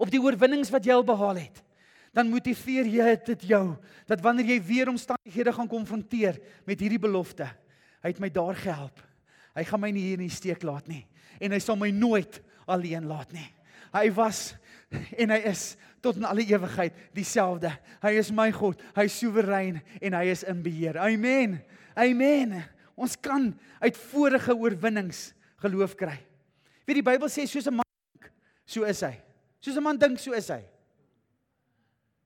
op 0.00 0.10
die 0.10 0.20
oorwinnings 0.20 0.70
wat 0.72 0.84
jy 0.84 0.92
al 0.92 1.04
behaal 1.04 1.36
het, 1.36 1.62
dan 2.12 2.30
motiveer 2.30 2.88
jy 2.90 3.14
dit 3.26 3.42
jou 3.52 3.76
dat 4.08 4.22
wanneer 4.24 4.54
jy 4.54 4.58
weer 4.66 4.90
omstandighede 4.90 5.52
gaan 5.52 5.68
konfronteer 5.70 6.40
met 6.66 6.80
hierdie 6.80 7.00
belofte, 7.00 7.46
hy 8.02 8.08
het 8.08 8.20
my 8.20 8.30
daar 8.32 8.56
gehelp. 8.56 9.00
Hy 9.54 9.64
gaan 9.64 9.82
my 9.82 9.90
nie 9.94 10.08
hier 10.08 10.18
in 10.18 10.28
die 10.28 10.34
steek 10.34 10.62
laat 10.62 10.88
nie 10.88 11.04
en 11.40 11.54
hy 11.54 11.58
sal 11.62 11.78
my 11.78 11.88
nooit 11.94 12.40
alleen 12.68 13.06
laat 13.08 13.32
nie. 13.32 13.46
Hy 13.94 14.10
was 14.14 14.54
en 14.90 15.30
hy 15.30 15.38
is 15.50 15.76
tot 16.02 16.16
in 16.16 16.26
alle 16.26 16.44
ewigheid 16.46 16.96
dieselfde. 17.14 17.70
Hy 18.02 18.12
is 18.18 18.32
my 18.34 18.48
God, 18.54 18.80
hy 18.96 19.06
is 19.08 19.18
soewerein 19.20 19.80
en 20.00 20.16
hy 20.16 20.24
is 20.32 20.44
in 20.48 20.62
beheer. 20.64 20.98
Amen. 20.98 21.60
Amen. 21.98 22.56
Ons 22.96 23.16
kan 23.20 23.50
uit 23.80 23.96
vorige 24.10 24.54
oorwinnings 24.56 25.30
geloof 25.62 25.96
kry. 25.98 26.16
Wie 26.88 26.96
die 26.98 27.06
Bybel 27.06 27.30
sê 27.30 27.46
soos 27.46 27.68
'n 27.68 27.76
man 27.80 27.86
so 28.66 28.84
is 28.84 29.00
hy. 29.00 29.20
Soos 29.60 29.76
'n 29.76 29.82
man 29.82 29.98
dink, 29.98 30.18
so 30.18 30.32
is 30.32 30.48
hy. 30.48 30.64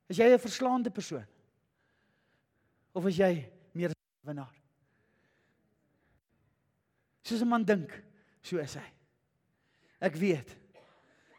Is 0.08 0.18
jy 0.18 0.32
'n 0.32 0.38
verslaande 0.38 0.90
persoon? 0.90 1.26
Of 2.94 3.06
is 3.06 3.16
jy 3.16 3.50
meer 3.74 3.90
'n 3.90 3.94
winnaar? 4.22 4.54
Soos 7.22 7.42
'n 7.42 7.48
man 7.48 7.64
dink, 7.64 7.90
so 8.42 8.58
is 8.58 8.74
hy. 8.74 8.88
Ek 10.00 10.14
weet 10.14 10.63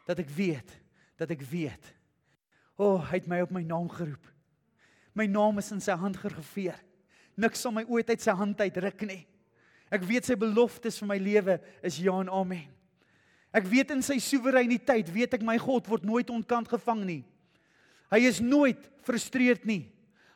dat 0.06 0.20
ek 0.22 0.30
weet 0.30 0.70
dat 1.16 1.30
ek 1.32 1.42
weet. 1.48 1.92
O, 2.76 2.96
oh, 2.96 3.04
hy 3.08 3.16
het 3.16 3.28
my 3.30 3.40
op 3.40 3.52
my 3.56 3.62
naam 3.64 3.88
geroep. 3.88 4.32
My 5.16 5.24
naam 5.24 5.56
is 5.62 5.70
in 5.72 5.80
sy 5.80 5.96
hand 5.96 6.18
gegraveer. 6.20 6.76
Niks 7.40 7.62
sal 7.64 7.72
my 7.72 7.86
ooit 7.88 8.10
uit 8.12 8.20
sy 8.20 8.34
hand 8.36 8.60
uitruk 8.60 9.06
nie. 9.08 9.22
Ek 9.92 10.04
weet 10.04 10.28
sy 10.28 10.36
beloftes 10.36 10.98
vir 11.00 11.08
my 11.08 11.16
lewe 11.20 11.56
is 11.86 11.96
ja 12.02 12.14
en 12.20 12.30
amen. 12.32 12.68
Ek 13.56 13.64
weet 13.70 13.94
in 13.94 14.02
sy 14.04 14.18
soewereiniteit, 14.20 15.08
weet 15.08 15.38
ek 15.38 15.44
my 15.46 15.56
God 15.60 15.86
word 15.88 16.04
nooit 16.04 16.28
ontkant 16.32 16.68
gevang 16.68 17.06
nie. 17.08 17.22
Hy 18.12 18.20
is 18.28 18.42
nooit 18.44 18.82
frustreerd 19.06 19.64
nie. 19.68 19.86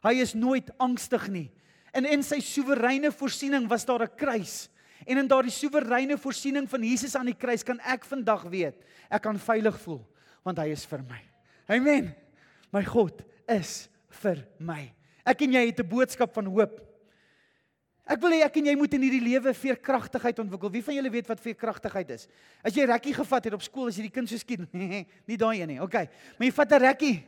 Hy 0.01 0.15
is 0.23 0.33
nooit 0.33 0.71
angstig 0.81 1.27
nie. 1.29 1.49
En 1.93 2.07
in 2.09 2.23
sy 2.25 2.39
soewereine 2.41 3.11
voorsiening 3.13 3.67
was 3.69 3.85
daar 3.85 4.07
'n 4.07 4.17
kruis. 4.17 4.71
En 5.07 5.19
in 5.19 5.29
daardie 5.29 5.53
soewereine 5.53 6.19
voorsiening 6.19 6.69
van 6.69 6.83
Jesus 6.85 7.17
aan 7.17 7.31
die 7.31 7.37
kruis 7.37 7.65
kan 7.65 7.81
ek 7.81 8.05
vandag 8.05 8.43
weet, 8.53 8.83
ek 9.09 9.23
kan 9.23 9.39
veilig 9.39 9.79
voel 9.81 10.03
want 10.47 10.59
hy 10.59 10.71
is 10.73 10.87
vir 10.89 11.03
my. 11.05 11.21
Amen. 11.69 12.15
My 12.73 12.81
God 12.87 13.21
is 13.51 13.91
vir 14.23 14.41
my. 14.59 14.89
Ek 15.29 15.43
en 15.45 15.53
jy 15.53 15.67
het 15.67 15.81
'n 15.81 15.89
boodskap 15.89 16.33
van 16.35 16.47
hoop. 16.47 16.81
Ek 18.11 18.21
wil 18.21 18.31
hê 18.31 18.43
ek 18.43 18.57
en 18.57 18.67
jy 18.67 18.75
moet 18.75 18.95
in 18.95 19.03
hierdie 19.03 19.23
lewe 19.23 19.53
veerkragtigheid 19.55 20.39
ontwikkel. 20.39 20.71
Wie 20.71 20.83
van 20.83 20.95
julle 20.95 21.11
weet 21.11 21.29
wat 21.29 21.41
veerkragtigheid 21.41 22.11
is? 22.11 22.27
As 22.65 22.75
jy 22.75 22.85
rekkie 22.85 23.15
gevat 23.15 23.45
het 23.45 23.55
op 23.55 23.63
skool, 23.63 23.87
as 23.87 23.97
jy 23.97 24.03
die 24.03 24.15
kind 24.15 24.29
so 24.29 24.37
skiet, 24.37 24.65
nie 25.31 25.37
daai 25.37 25.61
een 25.61 25.69
nie. 25.69 25.81
OK. 25.81 25.95
Maar 26.39 26.47
jy 26.49 26.53
vat 26.53 26.73
'n 26.73 26.83
rekkie. 26.83 27.25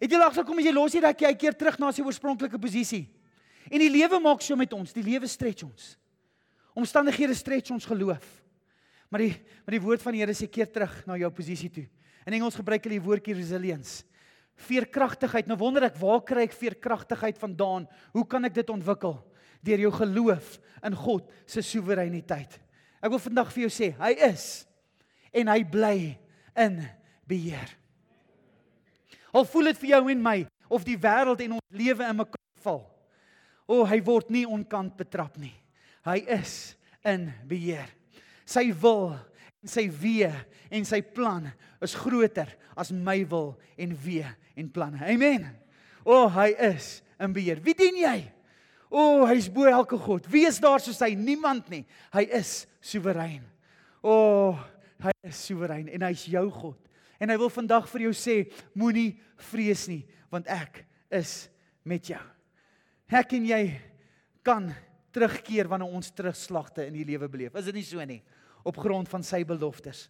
Het 0.00 0.10
jy 0.10 0.18
agterkom 0.18 0.58
as 0.58 0.64
jy 0.64 0.72
los 0.72 0.92
die 0.92 1.00
rekkie 1.00 1.26
uit 1.26 1.38
keer 1.38 1.56
terug 1.56 1.78
na 1.78 1.92
sy 1.92 2.02
oorspronklike 2.02 2.58
posisie. 2.58 3.08
En 3.70 3.78
die 3.80 3.88
lewe 3.88 4.20
maak 4.20 4.42
so 4.42 4.56
met 4.56 4.72
ons. 4.72 4.92
Die 4.92 5.02
lewe 5.02 5.26
stretch 5.26 5.64
ons. 5.64 5.96
Omstandighede 6.76 7.34
stretch 7.34 7.72
ons 7.74 7.88
geloof. 7.88 8.24
Maar 9.10 9.24
die 9.24 9.32
maar 9.64 9.74
die 9.74 9.82
woord 9.82 10.02
van 10.04 10.14
die 10.14 10.20
Here 10.22 10.34
sê 10.36 10.46
keer 10.50 10.68
terug 10.70 10.92
na 11.08 11.16
jou 11.18 11.30
posisie 11.34 11.70
toe. 11.72 11.86
In 12.26 12.36
Engels 12.36 12.58
gebruik 12.58 12.84
hulle 12.84 12.98
die 12.98 13.06
woordjie 13.06 13.34
resilience. 13.38 14.04
Veerkragtigheid. 14.66 15.48
Nou 15.50 15.56
wonder 15.58 15.88
ek, 15.88 15.96
waar 16.00 16.22
kry 16.26 16.44
ek 16.46 16.54
veerkragtigheid 16.56 17.38
vandaan? 17.40 17.88
Hoe 18.14 18.24
kan 18.28 18.44
ek 18.48 18.54
dit 18.60 18.70
ontwikkel? 18.72 19.18
deur 19.66 19.82
jou 19.86 19.92
geloof 19.98 20.56
in 20.86 20.96
God 20.96 21.30
se 21.48 21.62
soewereiniteit. 21.64 22.58
Ek 23.02 23.12
wil 23.12 23.22
vandag 23.22 23.52
vir 23.54 23.66
jou 23.66 23.72
sê, 23.72 23.92
hy 23.98 24.12
is 24.28 24.64
en 25.36 25.50
hy 25.52 25.60
bly 25.68 25.98
in 26.56 26.80
beheer. 27.28 27.70
Al 29.36 29.46
voel 29.48 29.72
dit 29.72 29.80
vir 29.82 29.92
jou 29.96 30.02
en 30.12 30.22
my 30.22 30.38
of 30.72 30.86
die 30.86 30.98
wêreld 30.98 31.42
en 31.44 31.58
ons 31.58 31.76
lewe 31.76 32.06
in 32.06 32.18
mekaar 32.22 32.64
val. 32.64 32.82
O, 33.66 33.82
hy 33.84 33.98
word 34.06 34.30
nie 34.32 34.46
onkant 34.48 34.94
betrap 34.98 35.36
nie. 35.40 35.54
Hy 36.06 36.20
is 36.38 36.76
in 37.06 37.28
beheer. 37.48 37.88
Sy 38.46 38.68
wil 38.78 39.16
en 39.62 39.70
sy 39.70 39.88
wee 39.90 40.30
en 40.70 40.86
sy 40.86 41.00
plan 41.02 41.48
is 41.82 41.96
groter 41.98 42.50
as 42.78 42.92
my 42.94 43.18
wil 43.28 43.54
en 43.80 43.94
wee 44.04 44.26
en 44.56 44.70
planne. 44.72 45.02
Amen. 45.02 45.48
O, 46.06 46.28
hy 46.30 46.52
is 46.68 47.00
in 47.22 47.34
beheer. 47.34 47.60
Wie 47.64 47.74
dien 47.76 47.98
jy? 47.98 48.16
O, 48.86 49.26
hy's 49.26 49.48
bo 49.50 49.66
elke 49.66 49.98
god. 49.98 50.28
Wie 50.30 50.46
is 50.46 50.60
daar 50.62 50.80
soos 50.82 51.02
hy? 51.02 51.10
Niemand 51.18 51.66
nie. 51.72 51.82
Hy 52.14 52.22
is 52.38 52.62
soewerein. 52.84 53.42
O, 54.06 54.54
hy 55.02 55.14
is 55.26 55.40
soewerein 55.48 55.90
en 55.90 56.06
hy's 56.06 56.28
jou 56.30 56.46
God. 56.54 56.78
En 57.18 57.32
hy 57.32 57.38
wil 57.40 57.50
vandag 57.50 57.88
vir 57.90 58.06
jou 58.06 58.14
sê, 58.14 58.36
moenie 58.76 59.16
vrees 59.48 59.86
nie, 59.88 60.02
want 60.30 60.48
ek 60.52 60.82
is 61.16 61.46
met 61.88 62.06
jou. 62.12 62.20
Ek 63.10 63.32
en 63.38 63.46
jy 63.48 63.62
kan 64.46 64.68
terugkeer 65.16 65.68
wanneer 65.70 65.94
ons 65.96 66.12
terugslagte 66.12 66.84
in 66.86 66.96
die 66.98 67.06
lewe 67.08 67.28
beleef. 67.32 67.56
Is 67.56 67.70
dit 67.70 67.78
nie 67.78 67.86
so 67.86 68.04
nie? 68.04 68.20
Op 68.66 68.78
grond 68.82 69.08
van 69.08 69.24
sy 69.24 69.42
beloftes. 69.48 70.06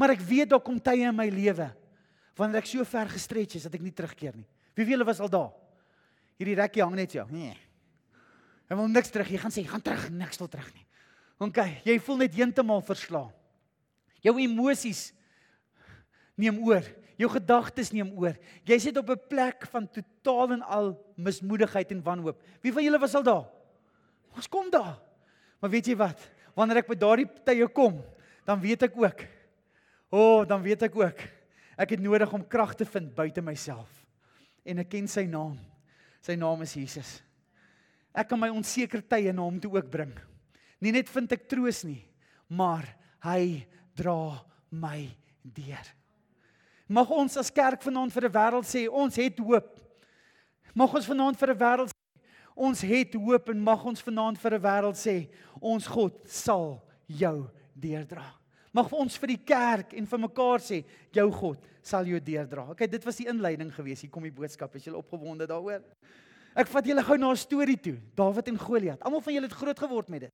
Maar 0.00 0.14
ek 0.16 0.24
weet 0.24 0.52
daar 0.52 0.62
kom 0.64 0.78
tye 0.80 1.08
in 1.10 1.16
my 1.16 1.28
lewe 1.32 1.68
wanneer 2.38 2.62
ek 2.62 2.70
so 2.70 2.84
ver 2.88 3.10
gestretch 3.12 3.58
is 3.58 3.66
dat 3.66 3.74
ek 3.76 3.82
nie 3.84 3.92
terugkeer 3.92 4.38
nie. 4.38 4.46
Wie 4.78 4.86
wie 4.88 4.96
was 5.04 5.20
al 5.20 5.28
daar? 5.28 5.50
Hierdie 6.40 6.56
rekkie 6.56 6.80
hang 6.80 6.94
net 6.96 7.12
jou. 7.12 7.26
Nee. 7.28 7.52
Hy 8.70 8.78
wil 8.78 8.88
niks 8.88 9.10
terug. 9.12 9.28
Jy 9.28 9.40
gaan 9.42 9.52
sê, 9.52 9.66
"Gaan 9.66 9.82
terug, 9.82 10.08
niks 10.10 10.38
wil 10.38 10.48
terug 10.48 10.72
nie." 10.74 10.86
OK, 11.40 11.58
jy 11.84 11.98
voel 11.98 12.16
net 12.16 12.34
heeltemal 12.34 12.80
verslae. 12.80 13.32
Jou 14.22 14.38
emosies 14.38 15.12
neem 16.36 16.58
oor. 16.64 16.84
Jou 17.18 17.28
gedagtes 17.28 17.92
neem 17.92 18.12
oor. 18.16 18.36
Jy 18.64 18.78
sit 18.78 18.96
op 18.96 19.10
'n 19.10 19.20
plek 19.28 19.66
van 19.66 19.88
totaal 19.88 20.52
en 20.52 20.62
al 20.62 20.98
mismoedigheid 21.16 21.90
en 21.90 22.02
wanhoop. 22.02 22.42
Wie 22.62 22.72
van 22.72 22.82
julle 22.82 22.98
was 22.98 23.14
al 23.14 23.22
daar? 23.22 23.59
Ons 24.36 24.48
kom 24.48 24.70
daar. 24.70 24.98
Maar 25.60 25.70
weet 25.70 25.90
jy 25.92 25.96
wat? 25.96 26.20
Wanneer 26.56 26.82
ek 26.82 26.90
by 26.90 26.96
daardie 26.98 27.28
tye 27.46 27.66
kom, 27.74 28.00
dan 28.46 28.60
weet 28.62 28.88
ek 28.88 28.96
ook. 28.96 29.24
O, 30.10 30.20
oh, 30.20 30.46
dan 30.48 30.62
weet 30.62 30.82
ek 30.88 30.96
ook. 30.98 31.20
Ek 31.80 31.94
het 31.94 32.02
nodig 32.02 32.32
om 32.34 32.44
krag 32.44 32.74
te 32.76 32.84
vind 32.84 33.12
buite 33.14 33.42
myself. 33.44 33.88
En 34.66 34.82
ek 34.82 34.90
ken 34.92 35.06
sy 35.08 35.24
naam. 35.30 35.56
Sy 36.20 36.36
naam 36.36 36.64
is 36.66 36.74
Jesus. 36.76 37.20
Ek 38.12 38.28
kan 38.28 38.40
my 38.40 38.50
onseker 38.52 39.04
tye 39.06 39.32
na 39.32 39.46
hom 39.46 39.60
toe 39.62 39.72
ook 39.78 39.88
bring. 39.92 40.12
Nie 40.82 40.92
net 40.92 41.08
vind 41.12 41.32
ek 41.32 41.46
troos 41.48 41.84
nie, 41.86 42.00
maar 42.48 42.88
hy 43.24 43.62
dra 43.96 44.40
my 44.72 45.06
deur. 45.44 45.86
Mag 46.90 47.10
ons 47.14 47.36
as 47.38 47.52
kerk 47.54 47.84
vanaand 47.84 48.12
vir 48.12 48.26
'n 48.26 48.34
wêreld 48.34 48.66
sê 48.66 48.88
ons 48.90 49.16
het 49.16 49.38
hoop. 49.38 49.78
Mag 50.74 50.94
ons 50.94 51.06
vanaand 51.06 51.38
vir 51.38 51.50
'n 51.50 51.58
wêreld 51.58 51.92
Ons 52.60 52.82
het 52.84 53.14
hoop 53.16 53.48
en 53.48 53.62
mag 53.64 53.84
ons 53.88 54.02
vanaand 54.04 54.38
vir 54.38 54.54
'n 54.54 54.62
wêreld 54.62 54.98
sê, 55.00 55.28
ons 55.60 55.86
God 55.86 56.12
sal 56.28 56.82
jou 57.06 57.48
deurdra. 57.74 58.26
Mag 58.72 58.92
ons 58.92 59.16
vir 59.16 59.28
die 59.28 59.44
kerk 59.44 59.94
en 59.94 60.06
vir 60.06 60.18
mekaar 60.18 60.60
sê, 60.60 60.84
jou 61.12 61.30
God 61.32 61.58
sal 61.82 62.04
jou 62.04 62.20
deurdra. 62.20 62.70
Okay, 62.70 62.86
dit 62.86 63.04
was 63.04 63.16
die 63.16 63.26
inleiding 63.26 63.72
gewees. 63.72 64.00
Hier 64.00 64.10
kom 64.10 64.22
die 64.22 64.30
boodskap. 64.30 64.76
Is 64.76 64.84
julle 64.84 64.98
opgewonde 64.98 65.46
daaroor? 65.46 65.82
Ek 66.54 66.68
vat 66.68 66.86
julle 66.86 67.02
gou 67.02 67.16
na 67.16 67.30
'n 67.30 67.36
storie 67.36 67.80
toe. 67.80 67.96
Dawid 68.14 68.48
en 68.48 68.58
Goliat. 68.58 69.02
Almal 69.02 69.20
van 69.20 69.32
julle 69.32 69.46
het 69.46 69.56
groot 69.56 69.78
geword 69.78 70.08
met 70.08 70.20
dit. 70.20 70.30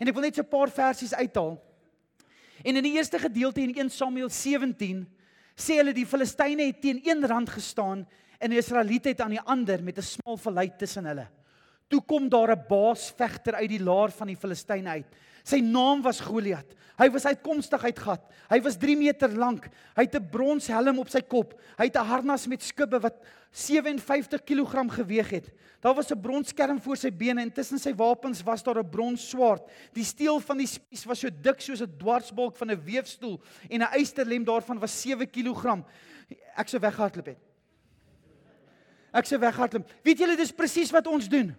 En 0.00 0.08
ek 0.08 0.14
wil 0.14 0.22
net 0.22 0.34
so 0.34 0.42
'n 0.42 0.48
paar 0.48 0.70
versies 0.70 1.14
uithaal. 1.14 1.60
En 2.64 2.76
in 2.76 2.82
die 2.82 2.96
eerste 2.96 3.18
gedeelte 3.18 3.60
in 3.60 3.74
1 3.76 3.90
Samuel 3.90 4.28
17 4.28 5.06
sê 5.54 5.76
hulle 5.76 5.92
die 5.92 6.06
Filistyne 6.06 6.66
het 6.66 6.80
teen 6.80 7.00
een 7.04 7.26
rand 7.26 7.50
gestaan 7.50 8.06
en 8.38 8.50
die 8.50 8.58
Israeliete 8.58 9.08
het 9.08 9.20
aan 9.20 9.30
die 9.30 9.40
ander 9.44 9.82
met 9.82 9.98
'n 9.98 10.02
smal 10.02 10.36
vallei 10.36 10.70
tussen 10.76 11.04
hulle. 11.04 11.28
Toe 11.90 12.00
kom 12.06 12.28
daar 12.28 12.52
'n 12.54 12.64
baasvegter 12.68 13.54
uit 13.54 13.68
die 13.68 13.82
laar 13.82 14.10
van 14.10 14.26
die 14.26 14.36
Filistyne 14.36 14.88
uit. 14.88 15.06
Sy 15.42 15.58
naam 15.60 16.02
was 16.02 16.20
Goliat. 16.20 16.76
Hy 17.00 17.08
was 17.10 17.24
uitkomstig 17.24 17.84
uit 17.84 17.98
gat. 17.98 18.20
Hy 18.50 18.58
was 18.60 18.76
3 18.76 18.96
meter 18.96 19.32
lank. 19.32 19.68
Hy 19.96 20.04
het 20.04 20.14
'n 20.14 20.28
bronshelm 20.30 20.98
op 20.98 21.08
sy 21.08 21.20
kop. 21.20 21.58
Hy 21.78 21.84
het 21.84 21.96
'n 21.96 22.04
harnas 22.04 22.46
met 22.46 22.62
skubbe 22.62 23.00
wat 23.00 23.24
57 23.50 24.44
kg 24.44 24.86
geweg 24.92 25.30
het. 25.30 25.50
Daar 25.80 25.94
was 25.94 26.10
'n 26.10 26.20
bronskerm 26.20 26.80
voor 26.80 26.96
sy 26.96 27.10
bene 27.10 27.40
en 27.40 27.52
tussen 27.52 27.78
sy 27.78 27.94
wapens 27.94 28.42
was 28.42 28.62
daar 28.62 28.78
'n 28.78 28.90
bronsswaard. 28.90 29.62
Die 29.92 30.04
steel 30.04 30.40
van 30.40 30.58
die 30.58 30.66
spies 30.66 31.04
was 31.04 31.20
so 31.20 31.28
dik 31.42 31.60
soos 31.60 31.80
'n 31.80 31.96
dwarsbalk 31.98 32.56
van 32.56 32.70
'n 32.70 32.84
weefstoel 32.84 33.40
en 33.68 33.80
'n 33.80 33.92
eysterlem 33.92 34.44
daarvan 34.44 34.78
was 34.78 35.00
7 35.00 35.30
kg. 35.30 35.84
Ek 36.56 36.68
sou 36.68 36.80
weghardloop 36.80 37.26
het. 37.26 37.38
Ek 39.12 39.24
sou 39.24 39.40
weghardloop. 39.40 39.90
Weet 40.02 40.18
julle 40.18 40.36
dis 40.36 40.52
presies 40.52 40.90
wat 40.90 41.06
ons 41.06 41.28
doen. 41.28 41.56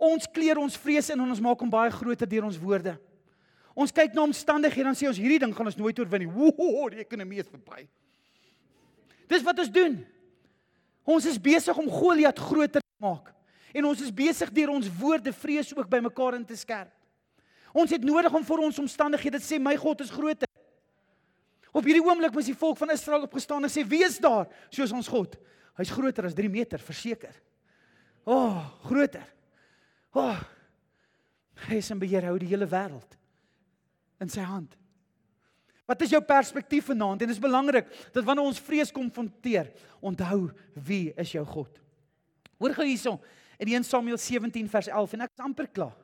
Ons 0.00 0.24
kleer 0.32 0.58
ons 0.58 0.76
vrese 0.80 1.12
en 1.12 1.26
ons 1.26 1.42
maak 1.44 1.60
hom 1.60 1.70
baie 1.70 1.92
groter 1.92 2.28
deur 2.28 2.46
ons 2.48 2.58
woorde. 2.58 2.94
Ons 3.76 3.92
kyk 3.94 4.14
na 4.16 4.24
omstandighede 4.24 4.88
en 4.88 4.94
dan 4.94 4.98
sê 4.98 5.08
ons 5.10 5.18
hierdie 5.20 5.40
ding 5.42 5.52
gaan 5.54 5.68
ons 5.68 5.76
nooit 5.76 5.98
oorwin 6.00 6.24
nie. 6.24 6.30
Woehoe, 6.32 6.86
die 6.94 7.02
ekonomie 7.04 7.42
is 7.42 7.50
verby. 7.50 7.84
Dis 9.30 9.44
wat 9.46 9.60
ons 9.62 9.70
doen. 9.72 9.98
Ons 11.06 11.28
is 11.28 11.38
besig 11.40 11.76
om 11.78 11.90
Goliat 11.92 12.38
groter 12.40 12.80
te 12.80 13.02
maak. 13.04 13.30
En 13.76 13.86
ons 13.92 14.00
is 14.02 14.10
besig 14.14 14.50
deur 14.54 14.72
ons 14.72 14.88
woorde 14.98 15.32
vrees 15.36 15.70
ook 15.76 15.88
by 15.90 16.00
mekaar 16.02 16.38
in 16.40 16.46
te 16.48 16.56
skerp. 16.58 16.90
Ons 17.70 17.92
het 17.94 18.02
nodig 18.02 18.34
om 18.34 18.44
vir 18.46 18.64
ons 18.66 18.80
omstandighede 18.82 19.38
te 19.38 19.46
sê 19.46 19.60
my 19.62 19.76
God 19.78 20.00
is 20.02 20.10
groter. 20.10 20.48
Op 21.70 21.86
hierdie 21.86 22.02
oomblik 22.02 22.34
moes 22.34 22.48
die 22.50 22.58
volk 22.58 22.80
van 22.80 22.90
Israel 22.96 23.28
opgestaan 23.28 23.62
en 23.62 23.70
sê 23.70 23.84
wie 23.86 24.02
is 24.02 24.18
daar 24.18 24.48
soos 24.74 24.90
ons 24.96 25.10
God? 25.10 25.36
Hy's 25.78 25.92
groter 25.94 26.26
as 26.26 26.34
3 26.34 26.50
meter, 26.50 26.82
verseker. 26.82 27.36
O, 28.26 28.34
oh, 28.34 28.64
groter. 28.88 29.28
Oh, 30.16 30.38
hy 31.68 31.78
is 31.78 31.90
in 31.92 32.00
beheer 32.00 32.26
hou 32.26 32.36
die 32.40 32.50
hele 32.50 32.66
wêreld 32.68 33.16
in 34.20 34.30
sy 34.32 34.42
hand. 34.44 34.74
Wat 35.90 36.02
is 36.04 36.12
jou 36.14 36.20
perspektief 36.22 36.86
vanaand? 36.90 37.22
En 37.22 37.30
dit 37.30 37.34
is 37.34 37.42
belangrik 37.42 37.88
dat 38.14 38.24
wanneer 38.26 38.46
ons 38.46 38.62
vrees 38.62 38.92
konfronteer, 38.94 39.72
onthou 39.98 40.50
wie 40.86 41.10
is 41.18 41.32
jou 41.34 41.42
God. 41.48 41.80
Hoor 42.60 42.76
gou 42.76 42.86
hierson 42.86 43.18
in 43.58 43.72
1 43.72 43.86
Samuel 43.88 44.18
17 44.20 44.68
vers 44.70 44.90
11 44.90 45.16
en 45.16 45.26
ek 45.26 45.34
is 45.34 45.44
amper 45.44 45.68
klaar. 45.72 45.96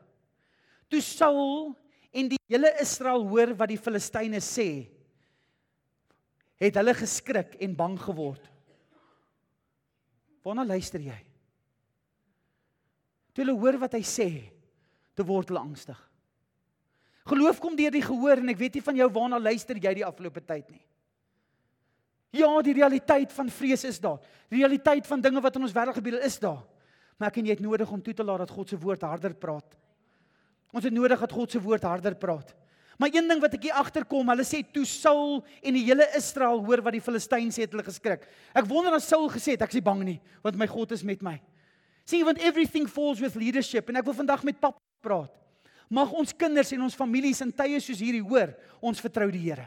Toe 0.91 1.03
Saul 1.03 1.71
en 2.17 2.31
die 2.33 2.41
hele 2.51 2.73
Israel 2.83 3.27
hoor 3.29 3.55
wat 3.59 3.71
die 3.71 3.81
Filistyne 3.81 4.41
sê, 4.43 4.87
het 6.57 6.79
hulle 6.81 6.95
geskrik 6.97 7.59
en 7.63 7.77
bang 7.77 7.97
geword. 8.01 8.43
Waarna 10.47 10.65
luister 10.65 11.03
jy? 11.03 11.19
Toe 13.37 13.45
hulle 13.45 13.59
hoor 13.61 13.77
wat 13.83 13.93
hy 13.99 14.01
sê, 14.01 14.31
te 15.13 15.25
word 15.29 15.51
hulle 15.53 15.61
angstig. 15.61 15.99
Geloof 17.29 17.59
kom 17.61 17.75
deur 17.77 17.93
die 17.93 18.05
gehoor 18.05 18.41
en 18.41 18.49
ek 18.49 18.61
weet 18.61 18.79
nie 18.79 18.85
van 18.87 18.97
jou 18.97 19.09
waarna 19.13 19.41
luister 19.43 19.77
jy 19.77 19.93
die 19.99 20.07
afgelope 20.07 20.41
tyd 20.41 20.71
nie. 20.73 20.81
Ja, 22.37 22.49
die 22.65 22.75
realiteit 22.79 23.33
van 23.37 23.51
vrees 23.53 23.85
is 23.89 23.99
daar. 24.01 24.23
Die 24.49 24.63
realiteit 24.63 25.05
van 25.09 25.21
dinge 25.21 25.43
wat 25.45 25.57
in 25.59 25.67
ons 25.67 25.75
wêreld 25.77 25.99
gebeur 25.99 26.17
is 26.25 26.39
daar. 26.41 26.63
Maar 27.21 27.29
ek 27.29 27.41
en 27.41 27.49
jy 27.49 27.57
het 27.59 27.65
nodig 27.65 27.93
om 27.93 28.01
toe 28.05 28.15
te 28.17 28.25
laat 28.25 28.45
dat 28.47 28.55
God 28.57 28.73
se 28.73 28.79
woord 28.81 29.05
harder 29.05 29.35
praat. 29.37 29.77
Ons 30.73 30.89
het 30.89 30.97
nodig 30.97 31.21
dat 31.21 31.33
God 31.33 31.53
se 31.53 31.61
woord 31.61 31.85
harder 31.85 32.17
praat. 32.17 32.55
Maar 32.97 33.13
een 33.13 33.29
ding 33.29 33.41
wat 33.43 33.57
ek 33.59 33.67
hier 33.69 33.77
agterkom, 33.77 34.29
hulle 34.33 34.45
sê 34.49 34.63
toe 34.73 34.87
Saul 34.89 35.43
en 35.61 35.77
die 35.77 35.85
hele 35.85 36.07
Israel 36.17 36.63
hoor 36.65 36.81
wat 36.85 36.97
die 36.97 37.05
Filistyne 37.05 37.53
sê, 37.53 37.67
het 37.67 37.75
hulle 37.77 37.85
geskrik. 37.85 38.25
Ek 38.57 38.69
wonder 38.69 38.97
as 38.97 39.09
Saul 39.09 39.29
gesê 39.33 39.57
het 39.57 39.67
ek 39.67 39.77
is 39.77 39.85
bang 39.85 40.01
nie, 40.07 40.17
want 40.45 40.57
my 40.57 40.69
God 40.71 40.95
is 40.97 41.05
met 41.05 41.25
my. 41.25 41.37
Sien, 42.07 42.25
want 42.25 42.39
everything 42.39 42.87
falls 42.87 43.21
with 43.21 43.35
leadership 43.35 43.91
en 43.91 43.99
ek 43.99 44.07
wil 44.07 44.15
vandag 44.15 44.45
met 44.47 44.61
pap 44.63 44.79
praat. 45.03 45.33
Mag 45.91 46.13
ons 46.15 46.35
kinders 46.35 46.71
en 46.75 46.85
ons 46.87 46.99
families 46.99 47.43
in 47.43 47.53
tye 47.55 47.79
soos 47.83 48.03
hierdie 48.03 48.23
hoor, 48.23 48.53
ons 48.83 49.03
vertrou 49.03 49.29
die 49.31 49.43
Here. 49.43 49.67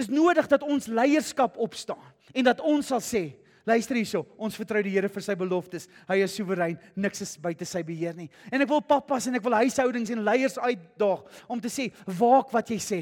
Is 0.00 0.08
nodig 0.12 0.48
dat 0.48 0.64
ons 0.64 0.88
leierskap 0.88 1.58
opstaan 1.60 2.02
en 2.32 2.46
dat 2.46 2.60
ons 2.64 2.88
sal 2.92 3.02
sê, 3.04 3.22
luister 3.68 3.98
hierso, 4.00 4.24
ons 4.40 4.56
vertrou 4.56 4.80
die 4.84 4.92
Here 4.94 5.08
vir 5.12 5.24
sy 5.24 5.36
beloftes. 5.36 5.88
Hy 6.08 6.20
is 6.24 6.36
soewerein, 6.36 6.78
niks 6.96 7.24
is 7.24 7.36
buite 7.40 7.68
sy 7.68 7.82
beheer 7.84 8.16
nie. 8.16 8.30
En 8.52 8.64
ek 8.64 8.70
wil 8.72 8.84
pappas 8.84 9.28
en 9.28 9.36
ek 9.36 9.44
wil 9.44 9.58
huishoudings 9.60 10.12
en 10.12 10.24
leiers 10.24 10.56
uitdaag 10.60 11.44
om 11.48 11.60
te 11.60 11.72
sê, 11.72 11.90
waak 12.20 12.52
wat 12.56 12.72
jy 12.72 12.80
sê. 12.80 13.00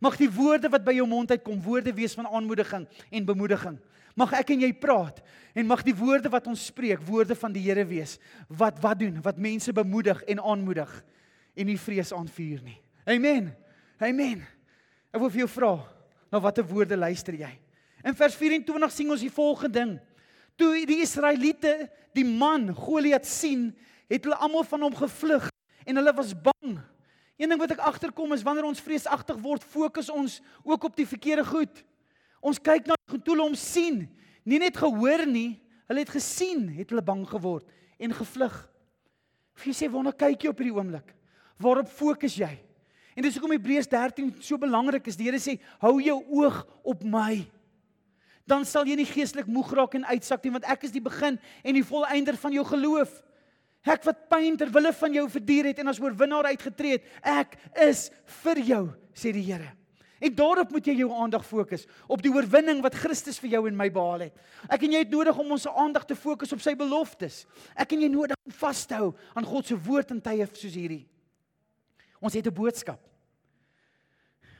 Mag 0.00 0.16
die 0.20 0.28
woorde 0.28 0.68
wat 0.72 0.84
by 0.84 0.96
jou 0.96 1.06
mond 1.08 1.32
uitkom, 1.32 1.60
woorde 1.64 1.92
wees 1.96 2.16
van 2.16 2.28
aanmoediging 2.28 2.84
en 2.84 3.28
bemoediging. 3.28 3.78
Mag 4.16 4.32
ek 4.38 4.54
en 4.54 4.64
jy 4.64 4.72
praat 4.80 5.20
en 5.56 5.68
mag 5.68 5.82
die 5.84 5.94
woorde 5.96 6.30
wat 6.32 6.48
ons 6.48 6.68
spreek 6.70 7.02
woorde 7.04 7.36
van 7.36 7.52
die 7.52 7.64
Here 7.66 7.84
wees 7.84 8.16
wat 8.48 8.80
wat 8.80 9.02
doen, 9.02 9.20
wat 9.24 9.36
mense 9.36 9.72
bemoedig 9.76 10.22
en 10.24 10.40
aanmoedig 10.40 10.92
en 11.56 11.68
nie 11.68 11.78
vrees 11.80 12.12
aanvuur 12.16 12.62
nie. 12.64 12.78
Amen. 13.06 13.52
Amen. 14.00 14.42
Ek 15.12 15.20
wil 15.20 15.32
vir 15.32 15.44
jou 15.44 15.52
vra, 15.52 15.70
na 16.32 16.40
watter 16.42 16.64
woorde 16.66 16.96
luister 16.96 17.36
jy? 17.36 17.52
In 18.06 18.16
vers 18.16 18.36
24 18.36 18.92
sien 18.92 19.12
ons 19.12 19.24
die 19.24 19.32
volgende 19.32 19.78
ding. 19.78 19.94
Toe 20.56 20.84
die 20.88 21.00
Israeliete 21.04 21.88
die 22.16 22.24
man 22.24 22.70
Goliat 22.76 23.28
sien, 23.28 23.70
het 24.08 24.24
hulle 24.24 24.38
almal 24.40 24.64
van 24.68 24.86
hom 24.86 24.96
gevlug 24.96 25.48
en 25.84 26.00
hulle 26.00 26.14
was 26.16 26.32
bang. 26.32 26.78
Een 27.36 27.52
ding 27.52 27.60
wat 27.60 27.74
ek 27.74 27.84
agterkom 27.84 28.32
is 28.32 28.44
wanneer 28.46 28.68
ons 28.68 28.80
vreesagtig 28.80 29.36
word, 29.44 29.64
fokus 29.64 30.08
ons 30.12 30.38
ook 30.64 30.88
op 30.88 30.96
die 30.96 31.08
verkeerde 31.08 31.44
goed. 31.44 31.82
Ons 32.44 32.60
kyk 32.62 32.88
na 32.88 32.96
toe 33.10 33.34
hulle 33.34 33.46
hom 33.48 33.56
sien, 33.58 34.04
nie 34.46 34.60
net 34.62 34.76
gehoor 34.78 35.24
nie, 35.28 35.56
hulle 35.88 36.02
het 36.02 36.12
gesien, 36.14 36.68
het 36.76 36.92
hulle 36.92 37.04
bang 37.04 37.24
geword 37.28 37.66
en 38.02 38.14
gevlug. 38.14 38.54
Wie 39.64 39.74
sê 39.74 39.88
waarna 39.90 40.12
kyk 40.12 40.44
jy 40.44 40.52
op 40.52 40.60
hierdie 40.60 40.76
oomblik? 40.76 41.12
Waarop 41.62 41.88
fokus 41.88 42.36
jy? 42.36 42.52
En 43.16 43.24
dis 43.24 43.36
hoekom 43.38 43.54
Hebreërs 43.54 43.88
13 43.88 44.34
so 44.44 44.60
belangrik 44.60 45.06
is. 45.08 45.16
Die 45.16 45.24
Here 45.24 45.40
sê, 45.40 45.56
hou 45.80 45.96
jou 46.04 46.18
oog 46.36 46.58
op 46.84 47.04
my. 47.08 47.46
Dan 48.46 48.66
sal 48.68 48.86
jy 48.86 48.98
nie 49.00 49.08
geestelik 49.08 49.48
moeg 49.50 49.72
raak 49.74 49.96
en 49.96 50.04
uitsak 50.06 50.44
nie, 50.44 50.52
want 50.54 50.68
ek 50.68 50.84
is 50.86 50.92
die 50.94 51.02
begin 51.02 51.40
en 51.64 51.78
die 51.78 51.86
volëinder 51.86 52.36
van 52.38 52.54
jou 52.54 52.66
geloof. 52.68 53.14
Ek 53.86 54.04
wat 54.06 54.26
pyn 54.30 54.58
ter 54.58 54.70
wille 54.74 54.92
van 54.98 55.16
jou 55.16 55.24
verduur 55.30 55.70
het 55.70 55.80
en 55.80 55.90
as 55.90 56.00
oorwinnaar 56.02 56.50
uitgetree 56.52 56.98
het, 56.98 57.08
ek 57.22 57.56
is 57.86 58.08
vir 58.42 58.62
jou, 58.66 58.82
sê 59.16 59.32
die 59.34 59.44
Here. 59.46 59.72
En 60.20 60.34
daarop 60.34 60.70
moet 60.72 60.86
jy 60.88 60.94
jou 61.02 61.10
aandag 61.12 61.44
fokus 61.44 61.84
op 62.08 62.22
die 62.24 62.32
oorwinning 62.32 62.80
wat 62.84 62.94
Christus 62.96 63.38
vir 63.42 63.56
jou 63.56 63.66
en 63.68 63.76
my 63.76 63.88
behaal 63.92 64.26
het. 64.28 64.38
Ek 64.72 64.86
en 64.86 64.94
jy 64.96 65.02
het 65.04 65.12
nodig 65.12 65.36
om 65.38 65.50
ons 65.56 65.66
aandag 65.68 66.06
te 66.08 66.16
fokus 66.16 66.54
op 66.56 66.62
sy 66.64 66.72
beloftes. 66.78 67.42
Ek 67.76 67.92
en 67.92 68.06
jy 68.06 68.08
nodig 68.12 68.38
om 68.40 68.56
vas 68.62 68.86
te 68.88 68.96
hou 68.96 69.10
aan 69.36 69.48
God 69.48 69.68
se 69.68 69.76
woord 69.76 70.14
in 70.16 70.22
tye 70.24 70.46
soos 70.54 70.72
hierdie. 70.72 71.04
Ons 72.20 72.34
het 72.34 72.46
'n 72.46 72.54
boodskap. 72.54 73.00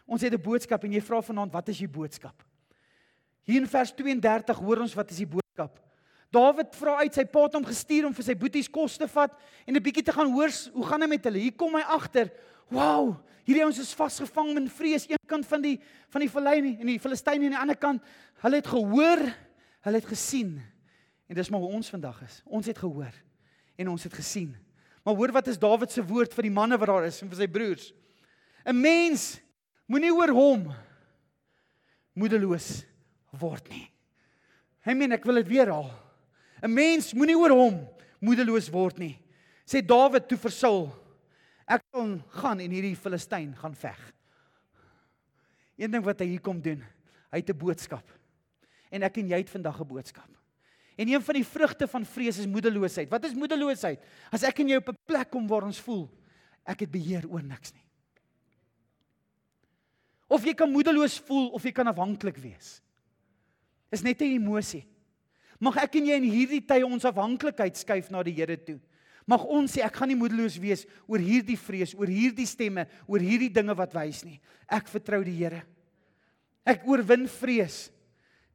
Ons 0.07 0.23
het 0.23 0.33
'n 0.33 0.43
boodskap 0.43 0.85
en 0.85 0.93
jy 0.93 1.01
vra 1.01 1.23
vanaand 1.23 1.53
wat 1.53 1.69
is 1.69 1.79
die 1.79 1.89
boodskap? 1.89 2.45
Hier 3.45 3.61
in 3.61 3.67
vers 3.67 3.93
32 3.93 4.59
hoor 4.59 4.81
ons 4.81 4.95
wat 4.95 5.11
is 5.11 5.17
die 5.17 5.27
boodskap. 5.27 5.81
Dawid 6.31 6.75
vra 6.75 6.99
uit 6.99 7.15
sy 7.15 7.25
pa 7.25 7.43
het 7.43 7.55
hom 7.55 7.65
gestuur 7.65 8.07
om 8.07 8.15
vir 8.15 8.25
sy 8.25 8.35
boeties 8.35 8.69
kos 8.69 8.99
te 8.99 9.09
vat 9.09 9.33
en 9.67 9.77
'n 9.77 9.83
bietjie 9.83 10.05
te 10.05 10.13
gaan 10.13 10.33
hoor 10.33 10.51
hoe 10.75 10.85
gaan 10.85 11.01
dit 11.01 11.09
met 11.09 11.25
hulle. 11.25 11.39
Hier 11.39 11.57
kom 11.57 11.75
hy 11.75 11.83
agter 11.83 12.31
Wow, 12.69 13.23
hierdie 13.47 13.63
ouens 13.65 13.79
is 13.79 13.95
vasgevang 13.95 14.57
in 14.59 14.69
vrees 14.71 15.07
een 15.09 15.23
kant 15.31 15.47
van 15.47 15.63
die 15.63 15.77
van 16.11 16.25
die 16.25 16.31
vallei 16.31 16.57
nie 16.65 16.75
en 16.81 16.91
die 16.91 17.01
Filistyne 17.03 17.47
aan 17.47 17.55
die 17.55 17.63
ander 17.63 17.79
kant. 17.79 18.03
Hulle 18.43 18.61
het 18.61 18.71
gehoor, 18.71 19.23
hulle 19.87 20.01
het 20.01 20.09
gesien. 20.11 20.57
En 21.27 21.39
dis 21.39 21.51
maar 21.51 21.63
hoe 21.63 21.75
ons 21.79 21.91
vandag 21.91 22.21
is. 22.27 22.41
Ons 22.45 22.67
het 22.71 22.79
gehoor 22.79 23.15
en 23.77 23.91
ons 23.93 24.07
het 24.07 24.15
gesien. 24.15 24.55
Maar 25.05 25.15
hoor 25.15 25.33
wat 25.35 25.51
is 25.51 25.59
Dawid 25.63 25.93
se 25.93 26.03
woord 26.03 26.35
vir 26.35 26.49
die 26.49 26.55
manne 26.55 26.79
wat 26.79 26.91
daar 26.91 27.07
is 27.07 27.21
en 27.23 27.31
vir 27.31 27.39
sy 27.43 27.47
broers? 27.51 27.93
'n 28.67 28.75
Mens 28.75 29.39
moenie 29.87 30.11
oor 30.11 30.33
hom 30.35 30.67
moedeloos 32.15 32.83
word 33.31 33.69
nie. 33.71 33.87
Hy 34.83 34.95
meen 34.95 35.13
ek 35.13 35.25
wil 35.25 35.39
dit 35.43 35.49
weer 35.49 35.71
haal. 35.71 35.91
'n 36.63 36.73
Mens 36.73 37.13
moenie 37.15 37.39
oor 37.39 37.55
hom 37.55 37.79
moedeloos 38.21 38.71
word 38.73 38.99
nie. 38.99 39.19
Sê 39.67 39.83
Dawid 39.83 40.29
toe 40.29 40.39
vir 40.39 40.51
Saul 40.51 41.06
Ek 41.67 41.83
gaan 41.93 42.23
gaan 42.41 42.61
en 42.63 42.71
hierdie 42.71 42.97
Filistyn 42.97 43.55
gaan 43.59 43.75
veg. 43.75 43.99
Een 45.77 45.91
ding 45.91 46.05
wat 46.05 46.21
hy 46.23 46.27
hier 46.27 46.41
kom 46.41 46.61
doen, 46.63 46.83
hy 47.31 47.39
het 47.43 47.51
'n 47.51 47.59
boodskap. 47.59 48.07
En 48.91 49.03
ek 49.03 49.19
en 49.19 49.29
jy 49.29 49.37
het 49.37 49.51
vandag 49.51 49.81
'n 49.81 49.87
boodskap. 49.87 50.31
En 50.97 51.09
een 51.09 51.23
van 51.23 51.35
die 51.35 51.45
vrugte 51.45 51.89
van 51.89 52.05
vrees 52.05 52.39
is 52.39 52.47
moedeloosheid. 52.47 53.11
Wat 53.11 53.25
is 53.25 53.35
moedeloosheid? 53.35 54.01
As 54.33 54.43
ek 54.43 54.61
en 54.61 54.69
jy 54.69 54.77
op 54.77 54.89
'n 54.89 54.99
plek 55.05 55.31
kom 55.31 55.47
waar 55.47 55.65
ons 55.65 55.81
voel 55.81 56.09
ek 56.67 56.81
het 56.81 56.91
beheer 56.91 57.27
oor 57.31 57.43
niks 57.43 57.73
nie. 57.73 57.85
Of 60.27 60.45
jy 60.45 60.55
kan 60.59 60.71
moedeloos 60.71 61.21
voel 61.29 61.53
of 61.55 61.63
jy 61.63 61.73
kan 61.73 61.87
afhanklik 61.87 62.37
wees. 62.43 62.81
Is 63.91 64.03
net 64.03 64.21
'n 64.21 64.35
emosie. 64.43 64.87
Mag 65.61 65.77
ek 65.77 65.95
en 65.97 66.07
jy 66.07 66.17
in 66.17 66.31
hierdie 66.31 66.67
tye 66.67 66.85
ons 66.85 67.05
afhanklikheid 67.05 67.77
skuif 67.77 68.11
na 68.11 68.23
die 68.23 68.35
Here 68.35 68.57
toe. 68.57 68.81
Mag 69.27 69.43
ons 69.51 69.73
sê 69.75 69.83
ek 69.83 69.97
gaan 69.99 70.09
nie 70.13 70.19
moedeloos 70.19 70.55
wees 70.63 70.85
oor 71.11 71.19
hierdie 71.19 71.59
vrees, 71.59 71.97
oor 71.99 72.11
hierdie 72.11 72.47
stemme, 72.47 72.87
oor 73.11 73.23
hierdie 73.23 73.51
dinge 73.51 73.75
wat 73.75 73.95
wys 73.97 74.23
nie. 74.23 74.39
Ek 74.71 74.87
vertrou 74.89 75.25
die 75.27 75.35
Here. 75.35 75.65
Ek 76.67 76.87
oorwin 76.87 77.27
vrees. 77.31 77.89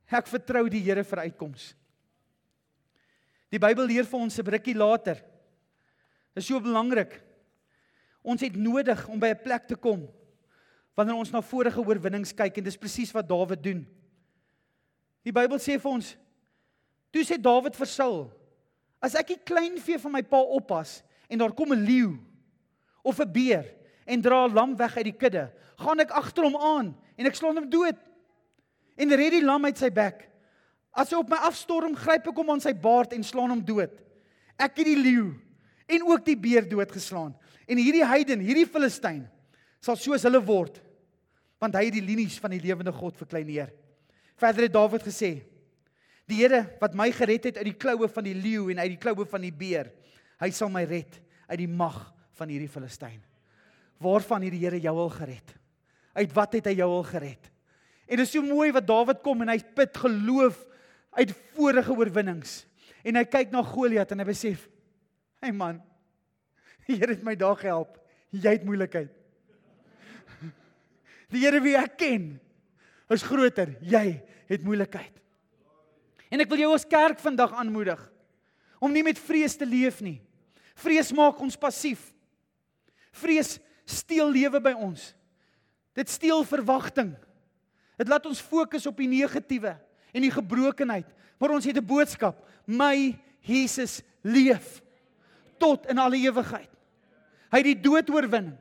Ek 0.07 0.31
vertrou 0.31 0.65
die 0.71 0.79
Here 0.83 1.03
vir 1.07 1.25
uitkoms. 1.27 1.73
Die 3.51 3.59
Bybel 3.59 3.89
leer 3.91 4.07
vir 4.07 4.19
ons 4.19 4.39
'n 4.39 4.47
brukkie 4.47 4.75
later. 4.75 5.15
Dit 6.31 6.43
is 6.43 6.47
so 6.47 6.59
belangrik. 6.59 7.19
Ons 8.23 8.41
het 8.41 8.55
nodig 8.55 9.07
om 9.09 9.19
by 9.19 9.27
'n 9.35 9.43
plek 9.43 9.67
te 9.67 9.75
kom 9.75 10.07
wanneer 10.95 11.15
ons 11.15 11.31
na 11.31 11.41
vorige 11.41 11.79
oorwinnings 11.79 12.33
kyk 12.33 12.57
en 12.57 12.63
dis 12.63 12.77
presies 12.77 13.13
wat 13.13 13.27
Dawid 13.27 13.63
doen. 13.63 13.87
Die 15.23 15.31
Bybel 15.31 15.57
sê 15.57 15.79
vir 15.79 15.91
ons 15.91 16.17
toe 17.11 17.23
sê 17.23 17.41
Dawid 17.41 17.75
vir 17.75 17.87
Saul 17.87 18.31
As 19.01 19.17
ek 19.17 19.33
die 19.33 19.41
klein 19.41 19.79
vee 19.81 19.97
van 19.97 20.13
my 20.13 20.21
pa 20.21 20.39
oppas 20.39 20.99
en 21.27 21.41
daar 21.41 21.55
kom 21.57 21.73
'n 21.73 21.85
leeu 21.85 22.19
of 23.03 23.19
'n 23.19 23.31
beer 23.31 23.65
en 24.05 24.21
dra 24.21 24.45
'n 24.45 24.53
lam 24.53 24.75
weg 24.77 24.97
uit 24.97 25.05
die 25.05 25.17
kudde, 25.17 25.51
gaan 25.77 25.99
ek 25.99 26.11
agter 26.11 26.43
hom 26.43 26.55
aan 26.55 26.95
en 27.17 27.25
ek 27.25 27.35
slaan 27.35 27.57
hom 27.57 27.69
dood 27.69 27.97
en 28.97 29.09
red 29.09 29.31
die 29.31 29.43
lam 29.43 29.65
uit 29.65 29.77
sy 29.77 29.89
bek. 29.89 30.29
As 30.93 31.09
hy 31.09 31.17
op 31.17 31.29
my 31.29 31.37
afstorm, 31.37 31.95
gryp 31.95 32.27
ek 32.27 32.35
hom 32.35 32.49
aan 32.51 32.61
sy 32.61 32.73
baard 32.73 33.13
en 33.13 33.23
slaan 33.23 33.49
hom 33.49 33.65
dood. 33.65 33.91
Ek 34.59 34.77
het 34.77 34.85
die 34.85 34.99
leeu 34.99 35.33
en 35.87 36.03
ook 36.07 36.25
die 36.25 36.37
beer 36.37 36.67
doodgeslaan. 36.67 37.33
En 37.67 37.77
hierdie 37.77 38.05
heiden, 38.05 38.39
hierdie 38.39 38.67
Filistyn, 38.67 39.23
sal 39.81 39.95
soos 39.95 40.23
hulle 40.27 40.41
word, 40.43 40.81
want 41.61 41.75
hy 41.75 41.85
het 41.85 41.93
die 41.93 42.05
linies 42.05 42.39
van 42.39 42.51
die 42.51 42.61
lewende 42.61 42.91
God 42.91 43.17
verkleineer. 43.17 43.71
Verder 44.35 44.67
het 44.67 44.73
Dawid 44.73 45.03
gesê: 45.05 45.41
Die 46.31 46.39
Here 46.39 46.63
wat 46.79 46.95
my 46.95 47.09
gered 47.11 47.49
het 47.49 47.59
uit 47.59 47.67
die 47.73 47.77
kloue 47.79 48.07
van 48.07 48.23
die 48.23 48.37
leeu 48.37 48.69
en 48.71 48.79
uit 48.79 48.93
die 48.93 49.01
kloue 49.01 49.25
van 49.27 49.43
die 49.43 49.51
beer, 49.51 49.89
hy 50.39 50.49
sal 50.55 50.71
my 50.71 50.85
red 50.87 51.19
uit 51.49 51.59
die 51.59 51.69
mag 51.69 51.97
van 52.39 52.51
hierdie 52.51 52.71
Filistyn. 52.71 53.19
Waarvan 54.01 54.45
het 54.47 54.55
die 54.55 54.63
Here 54.63 54.79
jou 54.81 54.95
al 55.03 55.11
gered? 55.13 55.51
Uit 56.15 56.33
wat 56.35 56.55
het 56.57 56.71
hy 56.71 56.77
jou 56.79 56.87
al 56.87 57.05
gered? 57.09 57.51
En 58.07 58.19
dit 58.19 58.25
is 58.25 58.33
so 58.33 58.43
mooi 58.43 58.71
wat 58.75 58.87
Dawid 58.87 59.21
kom 59.23 59.43
en 59.43 59.51
hy 59.51 59.59
put 59.75 59.99
geloof 60.03 60.57
uit 61.19 61.35
vorige 61.55 61.95
oorwinnings. 61.95 62.61
En 63.03 63.19
hy 63.19 63.25
kyk 63.27 63.51
na 63.51 63.63
Goliat 63.65 64.11
en 64.11 64.23
hy 64.23 64.27
besef, 64.27 64.67
"Hey 65.41 65.51
man, 65.51 65.81
die 66.87 66.95
Here 66.95 67.13
het 67.13 67.23
my 67.23 67.35
daar 67.35 67.55
gehelp. 67.55 67.99
Jy 68.31 68.51
het 68.51 68.63
moeilikheid." 68.63 69.11
Die 71.31 71.39
Here 71.39 71.61
wie 71.61 71.75
ek 71.77 71.97
ken, 71.97 72.39
is 73.09 73.23
groter. 73.23 73.75
Jy 73.81 74.21
het 74.47 74.63
moeilikheid. 74.63 75.20
En 76.31 76.39
ek 76.39 76.49
wil 76.49 76.63
jou 76.63 76.73
as 76.73 76.87
kerk 76.87 77.19
vandag 77.19 77.53
aanmoedig 77.59 77.99
om 78.81 78.89
nie 78.89 79.03
met 79.05 79.19
vrees 79.19 79.53
te 79.59 79.67
leef 79.67 79.99
nie. 80.01 80.17
Vrees 80.79 81.11
maak 81.13 81.37
ons 81.43 81.59
passief. 81.59 81.99
Vrees 83.13 83.59
steel 83.85 84.31
lewe 84.31 84.61
by 84.63 84.71
ons. 84.73 85.11
Dit 85.93 86.09
steel 86.09 86.41
verwagting. 86.47 87.11
Dit 87.99 88.09
laat 88.09 88.25
ons 88.25 88.41
fokus 88.41 88.87
op 88.89 88.97
die 88.97 89.09
negatiewe 89.11 89.75
en 90.15 90.25
die 90.25 90.33
gebrokenheid. 90.33 91.05
Maar 91.37 91.57
ons 91.57 91.65
het 91.65 91.77
'n 91.77 91.85
boodskap: 91.85 92.47
My 92.65 93.19
Jesus 93.41 94.01
leef 94.23 94.81
tot 95.59 95.85
in 95.85 95.97
alle 95.97 96.17
ewigheid. 96.17 96.69
Hy 97.51 97.57
het 97.57 97.69
die 97.69 97.81
dood 97.81 98.09
oorwin. 98.09 98.57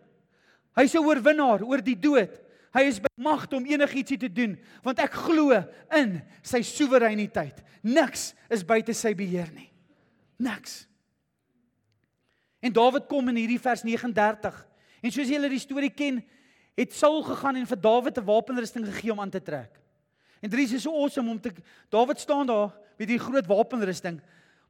Hy's 0.76 0.94
'n 0.94 1.04
oorwinnaar 1.04 1.62
oor 1.62 1.82
die 1.82 1.98
dood. 1.98 2.40
Hy 2.74 2.84
is 2.86 3.00
bemagtig 3.02 3.58
om 3.58 3.66
enigiets 3.66 4.14
te 4.14 4.30
doen 4.30 4.54
want 4.84 5.00
ek 5.02 5.16
glo 5.26 5.56
in 5.98 6.20
sy 6.46 6.62
soewereiniteit. 6.66 7.58
Niks 7.82 8.30
is 8.52 8.66
buite 8.66 8.94
sy 8.94 9.14
beheer 9.18 9.50
nie. 9.54 9.70
Niks. 10.40 10.84
En 12.60 12.72
Dawid 12.72 13.08
kom 13.08 13.28
in 13.32 13.40
hierdie 13.40 13.60
vers 13.60 13.82
39. 13.86 14.56
En 15.00 15.14
soos 15.14 15.32
julle 15.32 15.48
die 15.48 15.62
storie 15.62 15.90
ken, 15.90 16.20
het 16.78 16.94
Saul 16.96 17.22
gegaan 17.24 17.58
en 17.60 17.68
vir 17.68 17.80
Dawid 17.80 18.18
'n 18.18 18.24
wapenrusting 18.24 18.86
gegee 18.86 19.12
om 19.12 19.20
aan 19.20 19.30
te 19.30 19.42
trek. 19.42 19.80
En 20.40 20.50
Dries 20.50 20.72
is 20.72 20.82
so 20.82 20.92
awesome 20.96 21.30
om 21.30 21.40
te 21.40 21.52
Dawid 21.88 22.20
staan 22.20 22.46
daar 22.46 22.72
met 22.98 23.08
die 23.08 23.18
groot 23.18 23.46
wapenrusting, 23.46 24.20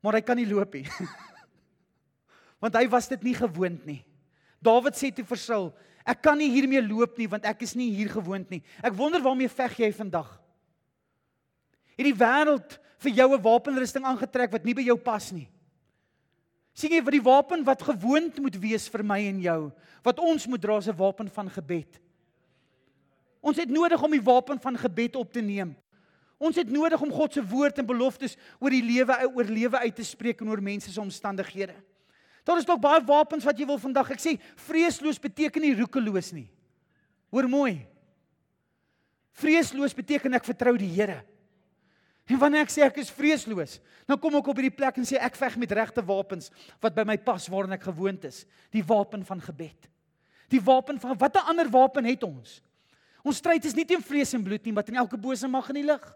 maar 0.03 0.19
hy 0.19 0.21
kan 0.21 0.37
nie 0.37 0.47
loop 0.47 0.75
nie. 0.75 0.87
want 2.63 2.75
hy 2.75 2.89
was 2.89 3.09
dit 3.09 3.23
nie 3.23 3.35
gewoond 3.35 3.87
nie. 3.87 4.03
Dawid 4.61 4.99
sê 4.99 5.13
toe 5.15 5.25
vir 5.25 5.41
Saul, 5.41 5.71
Ek 6.05 6.23
kan 6.23 6.39
nie 6.39 6.51
hiermee 6.51 6.83
loop 6.83 7.19
nie 7.19 7.29
want 7.29 7.45
ek 7.45 7.63
is 7.63 7.75
nie 7.77 7.91
hier 7.95 8.09
gewoond 8.09 8.51
nie. 8.51 8.63
Ek 8.83 8.95
wonder 8.97 9.23
waarmee 9.23 9.49
veg 9.49 9.79
jy 9.85 9.93
vandag? 9.93 10.29
Het 11.97 12.07
die 12.09 12.17
wêreld 12.17 12.79
vir 13.01 13.13
jou 13.13 13.35
'n 13.35 13.43
wapenrusting 13.43 14.05
aangetrek 14.05 14.53
wat 14.53 14.65
nie 14.65 14.75
by 14.75 14.83
jou 14.83 14.97
pas 14.97 15.33
nie? 15.33 15.49
Sien 16.73 16.93
jy 16.93 17.03
wat 17.03 17.13
die 17.13 17.23
wapen 17.23 17.65
wat 17.65 17.83
gewoond 17.83 18.39
moet 18.39 18.57
wees 18.57 18.89
vir 18.89 19.03
my 19.03 19.19
en 19.27 19.41
jou, 19.41 19.73
wat 20.03 20.19
ons 20.19 20.47
moet 20.47 20.61
dra 20.61 20.79
is 20.79 20.89
'n 20.89 20.97
wapen 20.97 21.29
van 21.29 21.51
gebed. 21.51 22.01
Ons 23.41 23.57
het 23.57 23.69
nodig 23.69 24.03
om 24.03 24.11
die 24.11 24.23
wapen 24.23 24.61
van 24.61 24.77
gebed 24.77 25.17
op 25.17 25.33
te 25.33 25.41
neem. 25.41 25.77
Ons 26.39 26.57
het 26.57 26.71
nodig 26.71 27.01
om 27.01 27.13
God 27.13 27.33
se 27.33 27.43
woord 27.45 27.79
en 27.79 27.87
beloftes 27.87 28.37
oor 28.59 28.71
die 28.71 28.83
lewe 28.83 29.13
oor 29.35 29.45
lewe 29.45 29.79
uit 29.79 29.97
te 29.97 30.05
spreek 30.05 30.41
en 30.41 30.49
oor 30.49 30.63
mense 30.63 30.93
se 30.93 31.01
omstandighede. 31.01 31.75
Daar 32.51 32.59
is 32.59 32.67
dalk 32.67 32.83
baie 32.83 32.99
wapens 33.07 33.45
wat 33.47 33.59
jy 33.61 33.67
wil 33.69 33.79
vandag. 33.79 34.09
Ek 34.11 34.19
sê 34.19 34.33
vreesloos 34.67 35.21
beteken 35.23 35.63
nie 35.63 35.77
roekeloos 35.79 36.33
nie. 36.35 36.49
Hoor 37.31 37.47
mooi. 37.47 37.75
Vreesloos 39.39 39.95
beteken 39.95 40.35
ek 40.35 40.49
vertrou 40.49 40.73
die 40.81 40.91
Here. 40.91 41.21
En 42.27 42.41
wanneer 42.43 42.67
ek 42.67 42.73
sê 42.75 42.83
ek 42.83 42.99
is 43.03 43.11
vreesloos, 43.11 43.79
dan 44.07 44.19
kom 44.19 44.35
ek 44.39 44.49
op 44.51 44.59
hierdie 44.59 44.75
plek 44.75 44.99
en 44.99 45.07
sê 45.07 45.19
ek 45.19 45.39
veg 45.39 45.57
met 45.63 45.73
regte 45.79 46.03
wapens 46.07 46.51
wat 46.83 46.95
by 46.95 47.05
my 47.07 47.17
pas 47.23 47.47
waarin 47.51 47.75
ek 47.75 47.87
gewoond 47.87 48.27
is. 48.27 48.43
Die 48.75 48.83
wapen 48.87 49.23
van 49.27 49.43
gebed. 49.43 49.87
Die 50.51 50.63
wapen 50.63 50.99
van 51.03 51.19
watter 51.19 51.47
ander 51.51 51.71
wapen 51.71 52.07
het 52.07 52.27
ons? 52.27 52.59
Ons 53.23 53.39
stryd 53.43 53.67
is 53.67 53.77
nie 53.79 53.87
teen 53.87 54.03
vlees 54.03 54.35
en 54.35 54.43
bloed 54.43 54.63
nie, 54.67 54.75
maar 54.75 54.87
teen 54.87 54.99
elke 54.99 55.19
bose 55.19 55.47
mag 55.51 55.71
in 55.71 55.81
die 55.83 55.87
lig. 55.87 56.07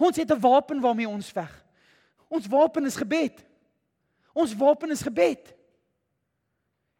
Ons 0.00 0.16
het 0.16 0.30
'n 0.32 0.40
wapen 0.40 0.80
waarmee 0.80 1.08
ons 1.08 1.28
veg. 1.32 1.52
Ons 2.28 2.46
wapen 2.48 2.86
is 2.86 2.96
gebed. 2.96 3.44
Ons 4.32 4.54
wapen 4.56 4.90
is 4.90 5.02
gebed. 5.02 5.54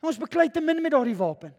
Ons 0.00 0.18
beklei 0.20 0.48
te 0.50 0.60
min 0.60 0.82
met 0.82 0.92
daardie 0.94 1.16
wapen. 1.18 1.54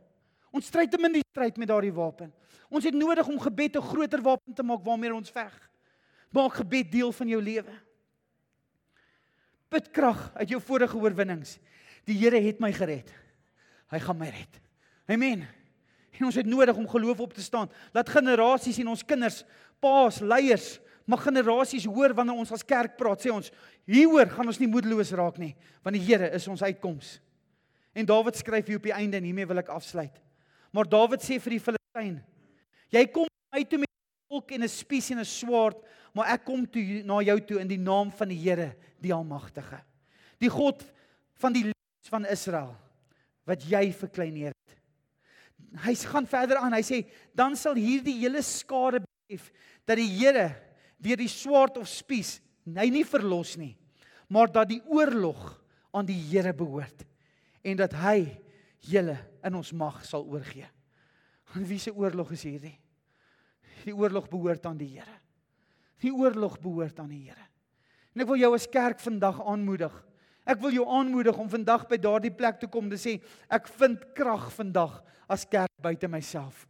Ons 0.56 0.70
stryd 0.72 0.92
te 0.92 1.00
min 1.02 1.14
die 1.14 1.26
stryd 1.32 1.60
met 1.62 1.70
daardie 1.70 1.94
wapen. 1.94 2.32
Ons 2.70 2.86
het 2.86 2.96
nodig 2.96 3.28
om 3.28 3.40
gebed 3.40 3.76
'n 3.76 3.82
groter 3.82 4.22
wapen 4.22 4.54
te 4.54 4.64
maak 4.64 4.84
waarmee 4.84 5.14
ons 5.14 5.32
veg. 5.32 5.54
Maak 6.32 6.54
gebed 6.54 6.92
deel 6.92 7.12
van 7.12 7.28
jou 7.28 7.42
lewe. 7.42 7.74
Put 9.70 9.92
krag 9.92 10.32
uit 10.36 10.50
jou 10.50 10.62
vorige 10.62 10.98
oorwinnings. 10.98 11.60
Die 12.06 12.18
Here 12.18 12.40
het 12.42 12.60
my 12.60 12.72
gered. 12.74 13.14
Hy 13.90 14.00
gaan 14.00 14.18
my 14.18 14.30
red. 14.30 14.62
Amen. 15.08 15.48
En 16.20 16.26
ons 16.26 16.36
het 16.36 16.46
nodig 16.46 16.76
om 16.76 16.88
geloof 16.88 17.20
op 17.20 17.34
te 17.34 17.42
staan. 17.42 17.70
Laat 17.94 18.10
generasies 18.10 18.78
en 18.78 18.88
ons 18.88 19.06
kinders, 19.06 19.44
paas, 19.80 20.20
leiers, 20.20 20.80
mag 21.10 21.24
generasies 21.26 21.88
hoor 21.90 22.14
wanneer 22.14 22.38
ons 22.38 22.52
as 22.54 22.66
kerk 22.66 22.98
praat, 23.00 23.24
sê 23.24 23.34
ons, 23.34 23.50
hieroor 23.90 24.30
gaan 24.30 24.52
ons 24.52 24.60
nie 24.62 24.70
moedeloos 24.70 25.12
raak 25.18 25.40
nie, 25.42 25.56
want 25.86 25.98
die 25.98 26.04
Here 26.06 26.30
is 26.38 26.48
ons 26.52 26.62
uitkoms. 26.62 27.18
En 27.98 28.06
Dawid 28.06 28.38
skryf 28.38 28.70
hier 28.70 28.78
op 28.78 28.86
die 28.86 28.96
einde 28.96 29.18
en 29.18 29.26
hiermee 29.26 29.50
wil 29.50 29.62
ek 29.64 29.72
afsluit. 29.74 30.14
Maar 30.76 30.90
Dawid 30.90 31.26
sê 31.26 31.40
vir 31.42 31.56
die 31.56 31.64
Filistyn: 31.64 32.20
Jy 32.94 33.06
kom 33.14 33.26
my 33.54 33.64
toe 33.66 33.82
met 33.82 33.90
'n 33.90 34.30
volk 34.30 34.52
en 34.52 34.64
'n 34.64 34.70
spies 34.70 35.10
en 35.12 35.20
'n 35.20 35.26
swaard, 35.26 35.82
maar 36.14 36.30
ek 36.34 36.46
kom 36.46 36.66
toe 36.66 37.04
na 37.04 37.22
jou 37.22 37.40
toe 37.42 37.60
in 37.60 37.68
die 37.68 37.82
naam 37.82 38.12
van 38.12 38.30
die 38.30 38.38
Here, 38.38 38.76
die 39.02 39.14
Almagtige. 39.14 39.82
Die 40.40 40.50
God 40.50 40.84
van 41.34 41.54
die 41.54 41.64
lewens 41.64 42.10
van 42.10 42.26
Israel 42.26 42.78
wat 43.46 43.64
jy 43.64 43.92
verkleineer 43.92 44.54
het. 44.54 44.78
Hy 45.86 45.96
gaan 45.96 46.28
verder 46.28 46.58
aan. 46.58 46.74
Hy 46.74 46.82
sê 46.82 47.06
dan 47.34 47.56
sal 47.56 47.74
hierdie 47.74 48.20
hele 48.22 48.42
skare 48.42 49.02
besef 49.02 49.52
dat 49.86 49.98
die 49.98 50.08
Here 50.08 50.69
deur 51.00 51.20
die 51.20 51.32
swaard 51.32 51.80
of 51.80 51.90
spies 51.90 52.38
hy 52.78 52.90
nie 52.94 53.06
verlos 53.08 53.56
nie, 53.58 53.74
maar 54.30 54.52
dat 54.52 54.70
die 54.70 54.82
oorlog 54.92 55.56
aan 55.96 56.06
die 56.06 56.20
Here 56.30 56.54
behoort 56.54 57.06
en 57.66 57.80
dat 57.80 57.96
hy 57.98 58.28
julle 58.86 59.18
in 59.46 59.58
ons 59.58 59.72
mag 59.76 60.04
sal 60.06 60.28
oorgee. 60.30 60.68
En 61.58 61.66
wie 61.66 61.80
se 61.82 61.92
oorlog 61.96 62.32
is 62.36 62.46
hierdie? 62.46 62.76
Die 63.88 63.96
oorlog 63.96 64.30
behoort 64.30 64.68
aan 64.70 64.78
die 64.78 64.92
Here. 64.94 65.18
Die 66.04 66.14
oorlog 66.14 66.60
behoort 66.62 67.00
aan 67.02 67.10
die 67.12 67.26
Here. 67.26 67.48
En 68.14 68.24
ek 68.24 68.30
wil 68.30 68.42
jou 68.42 68.54
as 68.56 68.70
kerk 68.70 69.02
vandag 69.02 69.42
aanmoedig. 69.42 69.94
Ek 70.50 70.62
wil 70.62 70.74
jou 70.78 70.86
aanmoedig 70.90 71.38
om 71.38 71.50
vandag 71.50 71.86
by 71.90 72.00
daardie 72.02 72.34
plek 72.34 72.62
te 72.62 72.70
kom 72.72 72.90
te 72.90 72.98
sê 73.02 73.18
ek 73.52 73.70
vind 73.80 74.04
krag 74.18 74.50
vandag 74.56 75.00
as 75.30 75.46
kerk 75.50 75.74
buite 75.82 76.10
myself. 76.10 76.66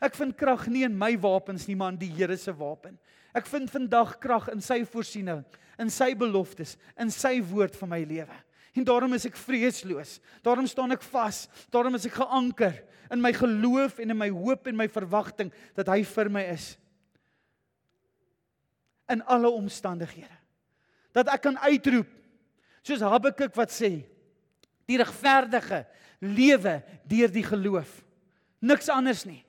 Ek 0.00 0.14
vind 0.14 0.36
krag 0.38 0.68
nie 0.70 0.84
in 0.86 0.94
my 0.96 1.12
wapens 1.18 1.66
nie, 1.68 1.76
maar 1.76 1.92
in 1.94 2.00
die 2.00 2.12
Here 2.14 2.36
se 2.38 2.54
wapen. 2.54 2.98
Ek 3.36 3.48
vind 3.50 3.70
vandag 3.70 4.16
krag 4.22 4.48
in 4.52 4.62
sy 4.64 4.82
voorsiening, 4.88 5.42
in 5.78 5.90
sy 5.92 6.14
beloftes, 6.18 6.76
in 6.98 7.10
sy 7.12 7.38
woord 7.44 7.76
vir 7.76 7.90
my 7.90 8.00
lewe. 8.08 8.38
En 8.78 8.86
daarom 8.86 9.14
is 9.16 9.26
ek 9.28 9.38
vreesloos. 9.38 10.18
Daarom 10.46 10.66
staan 10.70 10.94
ek 10.94 11.02
vas. 11.10 11.46
Daarom 11.74 11.96
is 11.98 12.06
ek 12.08 12.18
geanker 12.20 12.76
in 13.10 13.22
my 13.22 13.32
geloof 13.34 13.98
en 14.02 14.12
in 14.12 14.18
my 14.18 14.28
hoop 14.32 14.68
en 14.68 14.76
my 14.78 14.86
verwagting 14.92 15.50
dat 15.76 15.88
hy 15.90 16.02
vir 16.06 16.30
my 16.32 16.44
is. 16.52 16.72
In 19.08 19.24
alle 19.24 19.50
omstandighede. 19.50 20.36
Dat 21.16 21.30
ek 21.32 21.46
kan 21.48 21.58
uitroep 21.64 22.10
soos 22.84 23.02
Habakuk 23.04 23.56
wat 23.58 23.72
sê: 23.74 24.04
Die 24.88 25.00
regverdige 25.00 25.82
lewe 26.24 26.78
deur 27.08 27.32
die 27.32 27.44
geloof. 27.44 27.90
Niks 28.60 28.88
anders 28.92 29.24
nie. 29.28 29.42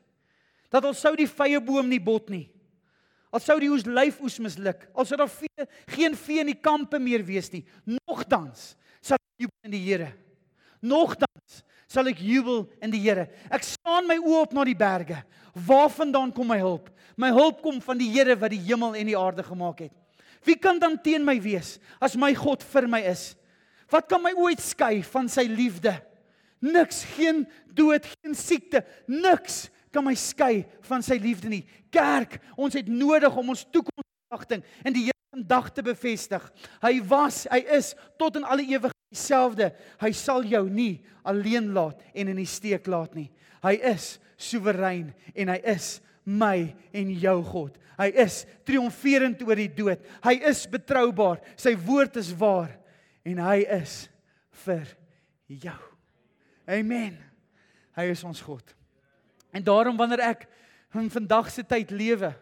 Dat 0.70 0.86
al 0.86 0.96
sou 0.98 1.14
die 1.18 1.30
vrye 1.30 1.60
boom 1.64 1.88
nie 1.90 2.02
bot 2.02 2.30
nie. 2.32 2.48
Al 3.30 3.44
sou 3.44 3.60
die 3.62 3.70
oes 3.70 3.86
lyfoes 3.86 4.40
misluk, 4.42 4.88
al 4.98 5.06
sou 5.06 5.18
daar 5.20 5.30
vee, 5.30 5.66
geen 5.94 6.16
vee 6.18 6.42
in 6.42 6.50
die 6.50 6.58
kampe 6.58 6.98
meer 7.00 7.22
wees 7.26 7.52
nie, 7.54 7.62
nogtans 7.86 8.74
jubel 9.40 9.68
in 9.68 9.74
die 9.74 9.84
Here. 9.86 10.12
Nogtans 10.84 11.62
sal 11.90 12.10
ek 12.12 12.20
jubel 12.24 12.66
in 12.84 12.92
die 12.94 13.02
Here. 13.04 13.28
Ek 13.52 13.66
staan 13.66 14.08
my 14.10 14.20
oë 14.20 14.44
op 14.44 14.56
na 14.56 14.66
die 14.68 14.78
berge. 14.78 15.22
Waarvandaan 15.68 16.34
kom 16.36 16.52
my 16.52 16.60
hulp? 16.62 16.92
My 17.20 17.32
hulp 17.36 17.64
kom 17.64 17.80
van 17.84 18.00
die 18.00 18.10
Here 18.12 18.36
wat 18.40 18.54
die 18.54 18.62
hemel 18.68 18.98
en 19.00 19.10
die 19.10 19.18
aarde 19.18 19.46
gemaak 19.48 19.86
het. 19.88 19.96
Wie 20.48 20.56
kan 20.60 20.80
dan 20.80 20.96
teen 21.04 21.26
my 21.28 21.36
wees 21.44 21.78
as 22.00 22.16
my 22.20 22.32
God 22.38 22.64
vir 22.64 22.88
my 22.88 23.02
is? 23.12 23.34
Wat 23.92 24.08
kan 24.08 24.22
my 24.24 24.32
ooit 24.38 24.62
skei 24.64 25.02
van 25.04 25.28
sy 25.32 25.48
liefde? 25.50 25.96
Niks, 26.64 27.06
geen 27.16 27.46
dood, 27.76 28.06
geen 28.20 28.36
siekte, 28.36 28.84
niks 29.08 29.68
kan 29.94 30.06
my 30.06 30.16
skei 30.18 30.64
van 30.88 31.04
sy 31.06 31.18
liefde 31.22 31.50
nie. 31.52 31.64
Kerk, 31.94 32.38
ons 32.58 32.76
het 32.78 32.90
nodig 32.92 33.36
om 33.38 33.54
ons 33.56 33.66
toekomsverwagting 33.74 34.64
in 34.86 34.96
die 34.96 35.08
Here 35.08 35.18
vandag 35.34 35.70
te 35.74 35.86
bevestig. 35.86 36.44
Hy 36.82 36.96
was, 37.10 37.44
hy 37.52 37.62
is 37.78 37.94
tot 38.20 38.40
in 38.40 38.46
alle 38.48 38.66
ewigheid 38.66 38.98
dieselfde. 39.14 39.72
Hy 40.02 40.12
sal 40.18 40.46
jou 40.50 40.66
nie 40.70 41.02
alleen 41.28 41.72
laat 41.76 42.02
en 42.14 42.32
in 42.34 42.42
die 42.42 42.50
steek 42.50 42.90
laat 42.90 43.16
nie. 43.18 43.30
Hy 43.66 43.76
is 43.92 44.18
soewerein 44.40 45.12
en 45.36 45.52
hy 45.54 45.60
is 45.74 45.98
my 46.24 46.72
en 46.96 47.14
jou 47.22 47.38
God. 47.50 47.78
Hy 48.00 48.08
is 48.24 48.44
triomferend 48.68 49.42
oor 49.44 49.60
die 49.60 49.72
dood. 49.76 50.02
Hy 50.24 50.38
is 50.48 50.64
betroubaar. 50.72 51.42
Sy 51.60 51.76
woord 51.76 52.20
is 52.22 52.32
waar 52.38 52.72
en 53.28 53.42
hy 53.44 53.60
is 53.82 54.06
vir 54.64 54.86
jou. 55.50 55.80
Amen. 56.70 57.18
Hy 57.98 58.12
is 58.14 58.24
ons 58.24 58.42
God. 58.46 58.79
En 59.52 59.64
daarom 59.64 59.98
wanneer 59.98 60.20
ek 60.20 60.48
in 60.94 61.10
vandag 61.10 61.50
se 61.52 61.64
tyd 61.64 61.92
lewe, 61.92 62.34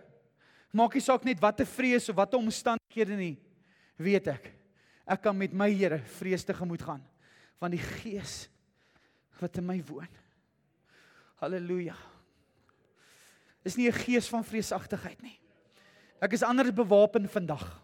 maak 0.71 0.93
nie 0.93 1.03
saak 1.03 1.23
net 1.23 1.39
watter 1.39 1.65
vrees 1.65 2.09
of 2.09 2.15
watter 2.15 2.39
omstandighede 2.39 3.15
nie, 3.15 3.35
weet 3.97 4.27
ek 4.27 4.53
ek 5.07 5.21
kan 5.23 5.37
met 5.39 5.53
my 5.55 5.69
Here 5.71 6.01
vrees 6.19 6.43
te 6.43 6.53
gemoed 6.53 6.83
gaan 6.83 7.03
van 7.61 7.71
die 7.71 7.81
Gees 7.81 8.49
wat 9.39 9.55
in 9.61 9.67
my 9.67 9.77
woon. 9.87 10.09
Halleluja. 11.37 11.95
Is 13.63 13.77
nie 13.77 13.87
'n 13.87 13.93
gees 13.93 14.27
van 14.27 14.43
vreesagtigheid 14.43 15.21
nie. 15.21 15.39
Ek 16.19 16.33
is 16.33 16.43
anders 16.43 16.73
bewapen 16.73 17.29
vandag. 17.29 17.83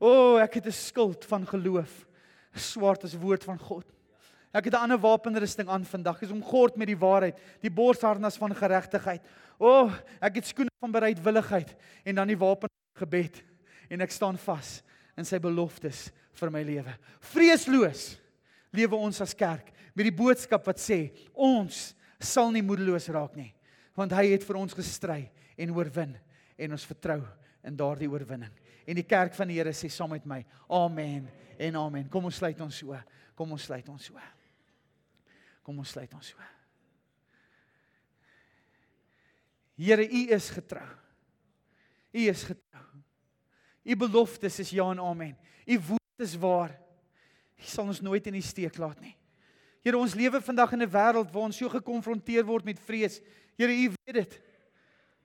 O, 0.00 0.08
oh, 0.08 0.40
ek 0.40 0.54
het 0.54 0.66
'n 0.66 0.72
skild 0.72 1.24
van 1.24 1.46
geloof, 1.46 2.06
swart 2.54 3.04
as 3.04 3.14
woord 3.14 3.44
van 3.44 3.58
God. 3.58 3.84
Ek 4.54 4.68
het 4.68 4.74
'n 4.74 4.86
ander 4.86 4.98
wapenrusting 4.98 5.68
aan 5.68 5.84
vandag, 5.84 6.22
is 6.22 6.30
omgord 6.30 6.76
met 6.76 6.86
die 6.86 6.98
waarheid, 6.98 7.38
die 7.60 7.70
borsharnas 7.70 8.36
van 8.36 8.54
geregtigheid. 8.54 9.22
O, 9.58 9.66
oh, 9.66 9.92
ek 10.20 10.34
het 10.34 10.46
skoene 10.46 10.70
van 10.80 10.92
bereidwilligheid 10.92 11.76
en 12.04 12.14
dan 12.14 12.28
die 12.28 12.38
wapen 12.38 12.68
gebed 12.94 13.42
en 13.90 14.00
ek 14.00 14.10
staan 14.10 14.38
vas 14.38 14.82
in 15.16 15.24
sy 15.24 15.38
beloftes 15.38 16.12
vir 16.32 16.50
my 16.50 16.62
lewe. 16.62 16.94
Vreesloos 17.20 18.18
lewe 18.72 18.96
ons 18.96 19.20
as 19.20 19.34
kerk 19.34 19.72
met 19.94 20.04
die 20.04 20.14
boodskap 20.14 20.66
wat 20.66 20.78
sê 20.78 21.12
ons 21.34 21.94
sal 22.18 22.50
nie 22.50 22.62
moedeloos 22.62 23.08
raak 23.08 23.36
nie 23.36 23.54
want 23.94 24.12
hy 24.12 24.32
het 24.32 24.42
vir 24.42 24.58
ons 24.58 24.74
gestry 24.74 25.30
en 25.56 25.70
oorwin 25.70 26.16
en 26.58 26.74
ons 26.74 26.86
vertrou 26.86 27.20
in 27.64 27.76
daardie 27.78 28.10
oorwinning. 28.10 28.52
En 28.86 28.98
die 28.98 29.06
kerk 29.06 29.34
van 29.34 29.48
die 29.48 29.58
Here 29.60 29.72
sê 29.72 29.88
saam 29.88 30.10
met 30.10 30.26
my: 30.26 30.42
Amen 30.68 31.28
en 31.58 31.76
amen. 31.76 32.08
Kom 32.10 32.26
ons 32.28 32.42
sluit 32.42 32.60
ons 32.60 32.82
so. 32.82 32.98
Kom 33.38 33.54
ons 33.54 33.62
sluit 33.70 33.88
ons 33.88 34.10
so. 34.10 34.18
Kom 35.64 35.80
ons 35.80 35.90
sluit 35.96 36.12
ons 36.12 36.28
so. 36.34 36.50
Here, 39.80 40.04
U 40.04 40.20
is 40.36 40.50
getrou. 40.54 40.86
U 42.14 42.28
is 42.30 42.44
getrou. 42.46 42.84
U 43.84 43.96
beloftes 43.96 44.60
is 44.62 44.70
ja 44.76 44.86
en 44.92 45.00
amen. 45.02 45.34
U 45.66 45.78
woord 45.88 46.22
is 46.22 46.36
waar. 46.40 46.76
U 47.58 47.66
sal 47.66 47.90
ons 47.90 48.02
nooit 48.04 48.26
in 48.30 48.38
die 48.38 48.44
steek 48.44 48.78
laat 48.78 49.00
nie. 49.02 49.16
Here, 49.84 49.98
ons 49.98 50.14
lewe 50.16 50.40
vandag 50.40 50.72
in 50.72 50.82
'n 50.82 50.90
wêreld 50.90 51.32
waar 51.32 51.48
ons 51.48 51.56
so 51.56 51.68
gekonfronteer 51.68 52.44
word 52.44 52.64
met 52.64 52.78
vrees. 52.78 53.20
Here, 53.58 53.72
U 53.72 53.88
weet 53.88 54.14
dit. 54.14 54.40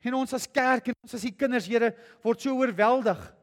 En 0.01 0.13
ons 0.13 0.33
as 0.33 0.47
kerk 0.47 0.87
en 0.87 0.95
ons 1.03 1.13
as 1.13 1.23
U 1.23 1.31
kinders, 1.31 1.67
Here, 1.67 1.95
word 2.23 2.41
so 2.41 2.55
oorweldig 2.55 3.35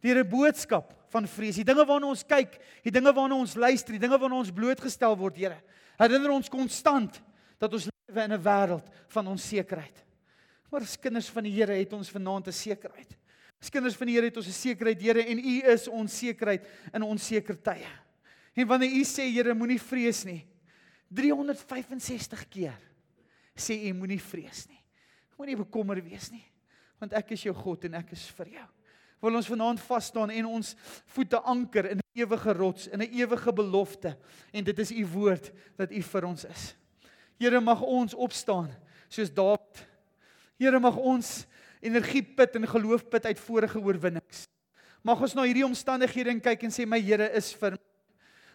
deur 0.00 0.24
'n 0.24 0.28
boodskap 0.28 0.94
van 1.10 1.26
vrees. 1.26 1.56
Die 1.56 1.64
dinge 1.64 1.84
waarna 1.86 2.06
ons 2.06 2.24
kyk, 2.24 2.58
die 2.82 2.90
dinge 2.90 3.12
waarna 3.12 3.34
ons 3.34 3.54
luister, 3.54 3.92
die 3.92 4.00
dinge 4.00 4.18
waarna 4.18 4.36
ons 4.36 4.50
blootgestel 4.50 5.16
word, 5.16 5.36
Here. 5.36 5.62
Herinner 5.98 6.30
ons 6.30 6.48
konstant 6.48 7.20
dat 7.58 7.72
ons 7.72 7.88
lewe 7.88 8.24
in 8.24 8.32
'n 8.32 8.42
wêreld 8.42 8.86
van 9.08 9.26
onsekerheid. 9.26 10.04
Maar 10.70 10.82
as 10.82 10.98
kinders 10.98 11.28
van 11.28 11.42
die 11.42 11.52
Here 11.52 11.72
het 11.72 11.92
ons 11.92 12.10
vanaand 12.10 12.48
'n 12.48 12.52
sekerheid. 12.52 13.16
As 13.60 13.70
kinders 13.70 13.94
van 13.96 14.06
die 14.06 14.14
Here 14.14 14.26
het 14.26 14.36
ons 14.36 14.48
'n 14.48 14.52
sekerheid, 14.52 15.00
Here, 15.00 15.22
en 15.22 15.38
U 15.38 15.62
is 15.72 15.88
ons 15.88 16.18
sekerheid 16.18 16.66
in 16.92 17.02
onseker 17.02 17.62
tye. 17.62 17.86
En 18.56 18.66
wanneer 18.66 18.90
U 18.90 19.04
sê, 19.04 19.30
Here, 19.32 19.54
moenie 19.54 19.80
vrees 19.80 20.24
nie. 20.24 20.46
365 21.14 22.48
keer 22.48 22.78
sê 23.54 23.88
U 23.88 23.92
moenie 23.94 24.20
vrees 24.20 24.66
nie. 24.68 24.80
Moenie 25.38 25.56
bekommer 25.56 25.98
wees 26.02 26.30
nie, 26.30 26.44
want 27.00 27.12
ek 27.12 27.34
is 27.34 27.42
jou 27.42 27.54
God 27.54 27.84
en 27.84 27.94
ek 27.94 28.12
is 28.12 28.28
vir 28.38 28.54
jou. 28.58 28.66
Wil 29.24 29.36
ons 29.40 29.50
vanaand 29.50 29.80
vas 29.80 30.06
staan 30.10 30.30
en 30.30 30.46
ons 30.46 30.74
voete 31.14 31.40
anker 31.40 31.90
in 31.90 32.03
ewige 32.14 32.52
rots, 32.52 32.86
in 32.86 33.02
'n 33.02 33.10
ewige 33.12 33.52
belofte 33.52 34.16
en 34.52 34.64
dit 34.64 34.78
is 34.78 34.90
U 34.90 35.06
woord 35.06 35.52
dat 35.76 35.90
U 35.90 36.02
vir 36.02 36.24
ons 36.24 36.44
is. 36.44 36.76
Here 37.38 37.60
mag 37.60 37.82
ons 37.82 38.14
opstaan 38.14 38.70
soos 39.08 39.32
Dawid 39.34 39.86
Here 40.58 40.78
mag 40.78 40.96
ons 40.96 41.46
energie 41.82 42.22
put 42.22 42.54
en 42.56 42.66
geloof 42.68 43.08
put 43.10 43.26
uit 43.26 43.40
vorige 43.40 43.80
oorwinnings. 43.80 44.46
Mag 45.02 45.20
ons 45.20 45.34
na 45.34 45.42
hierdie 45.42 45.66
omstandighede 45.66 46.38
kyk 46.40 46.62
en 46.62 46.70
sê 46.70 46.86
my 46.86 47.00
Here 47.00 47.28
is 47.34 47.52
vir 47.52 47.76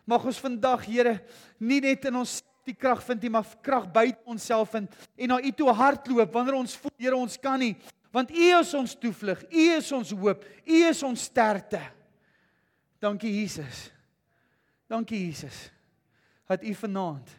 Mag 0.08 0.26
ons 0.26 0.40
vandag 0.40 0.88
Here 0.88 1.20
nie 1.60 1.82
net 1.82 2.06
in 2.06 2.16
ons 2.16 2.40
die 2.66 2.74
krag 2.74 3.04
vind 3.04 3.22
nie, 3.22 3.30
maar 3.30 3.46
krag 3.62 3.88
buite 3.92 4.22
onsself 4.26 4.72
vind 4.72 4.90
en 5.18 5.28
na 5.28 5.40
U 5.42 5.52
toe 5.52 5.74
hardloop 5.74 6.34
wanneer 6.34 6.56
ons 6.56 6.76
voel 6.78 6.96
Here 6.98 7.16
ons 7.18 7.38
kan 7.38 7.60
nie, 7.60 7.76
want 8.12 8.32
U 8.32 8.50
is 8.60 8.74
ons 8.74 8.96
toevlug, 8.96 9.44
U 9.52 9.70
is 9.76 9.92
ons 9.92 10.12
hoop, 10.12 10.46
U 10.66 10.84
is 10.90 11.04
ons 11.04 11.28
sterkte. 11.30 11.82
Dankie 13.00 13.32
Jesus. 13.32 13.92
Dankie 14.88 15.26
Jesus. 15.26 15.70
Dat 16.48 16.64
U 16.64 16.74
vanaand 16.76 17.30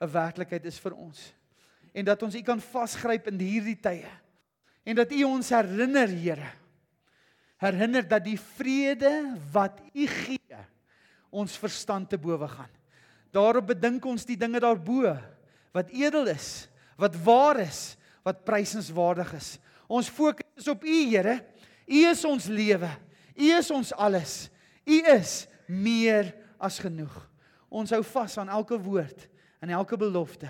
'n 0.00 0.10
werklikheid 0.12 0.64
is 0.64 0.78
vir 0.78 0.94
ons 0.94 1.32
en 1.92 2.04
dat 2.04 2.22
ons 2.22 2.34
U 2.34 2.42
kan 2.42 2.60
vasgryp 2.60 3.28
in 3.30 3.40
hierdie 3.42 3.78
tye. 3.80 4.08
En 4.86 4.98
dat 4.98 5.12
U 5.12 5.22
ons 5.28 5.48
herinner, 5.52 6.08
Here. 6.08 6.50
Herinner 7.60 8.06
dat 8.08 8.24
die 8.24 8.38
vrede 8.40 9.36
wat 9.52 9.80
U 9.92 10.06
gee 10.06 10.60
ons 11.30 11.58
verstand 11.58 12.08
te 12.10 12.18
bowe 12.18 12.48
gaan. 12.48 12.70
Daarop 13.30 13.68
bedink 13.70 14.04
ons 14.04 14.24
die 14.26 14.38
dinge 14.38 14.58
daarbo 14.62 15.12
wat 15.74 15.92
edel 15.94 16.26
is, 16.32 16.66
wat 16.98 17.14
waar 17.22 17.60
is, 17.62 17.94
wat 18.26 18.42
prysenswaardig 18.44 19.34
is. 19.38 19.58
Ons 19.86 20.08
fokus 20.10 20.46
is 20.58 20.70
op 20.70 20.82
U, 20.84 20.96
Here. 21.10 21.40
U 21.86 22.00
is 22.10 22.24
ons 22.24 22.46
lewe. 22.46 22.90
U 23.36 23.52
is 23.58 23.70
ons 23.70 23.92
alles. 23.94 24.50
U 24.86 24.96
is 25.14 25.46
meer 25.66 26.32
as 26.58 26.78
genoeg. 26.82 27.14
Ons 27.70 27.92
hou 27.94 28.02
vas 28.04 28.36
aan 28.38 28.50
elke 28.50 28.78
woord 28.80 29.28
en 29.62 29.70
elke 29.70 29.96
belofte. 30.00 30.48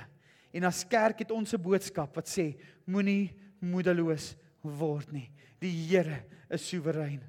En 0.51 0.67
as 0.67 0.83
kerk 0.89 1.23
het 1.23 1.31
ons 1.31 1.55
'n 1.55 1.63
boodskap 1.63 2.15
wat 2.17 2.29
sê 2.29 2.57
moenie 2.85 3.37
moedeloos 3.61 4.37
word 4.63 5.13
nie. 5.13 5.31
Die 5.61 5.73
Here 5.89 6.25
is 6.51 6.69
soewerein. 6.69 7.21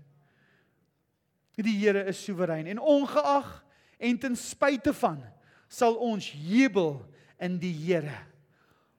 Die 1.56 1.78
Here 1.78 2.06
is 2.06 2.24
soewerein 2.24 2.68
en 2.68 2.80
ongeag 2.80 3.66
en 4.00 4.18
ten 4.18 4.36
spyte 4.36 4.94
van 4.94 5.22
sal 5.68 5.96
ons 5.96 6.32
jubel 6.32 7.06
in 7.40 7.60
die 7.60 7.74
Here 7.74 8.28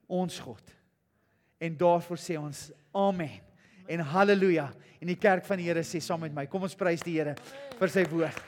ons 0.07 0.39
God. 0.39 0.63
En 1.59 1.77
daarvoor 1.77 2.17
sê 2.17 2.37
ons 2.39 2.71
amen 2.91 3.52
en 3.87 4.03
haleluja. 4.13 4.71
En 5.01 5.09
die 5.11 5.19
kerk 5.19 5.45
van 5.45 5.59
die 5.59 5.67
Here 5.67 5.83
sê 5.83 5.99
saam 5.99 6.23
met 6.23 6.33
my, 6.35 6.45
kom 6.47 6.63
ons 6.63 6.77
prys 6.79 7.03
die 7.03 7.17
Here 7.19 7.35
vir 7.79 7.91
sy 7.91 8.05
woord. 8.11 8.39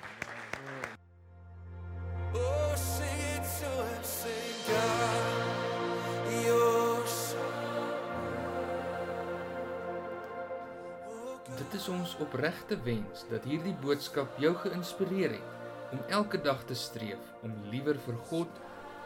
Dit 11.55 11.75
is 11.79 11.87
ons 11.91 12.13
opregte 12.23 12.75
wens 12.85 13.25
dat 13.29 13.43
hierdie 13.47 13.75
boodskap 13.83 14.37
jou 14.39 14.53
geïnspireer 14.63 15.35
het 15.37 15.93
om 15.95 16.01
elke 16.17 16.39
dag 16.43 16.63
te 16.67 16.75
streef 16.75 17.31
om 17.43 17.53
liewer 17.71 17.99
vir 18.07 18.17
God, 18.29 18.61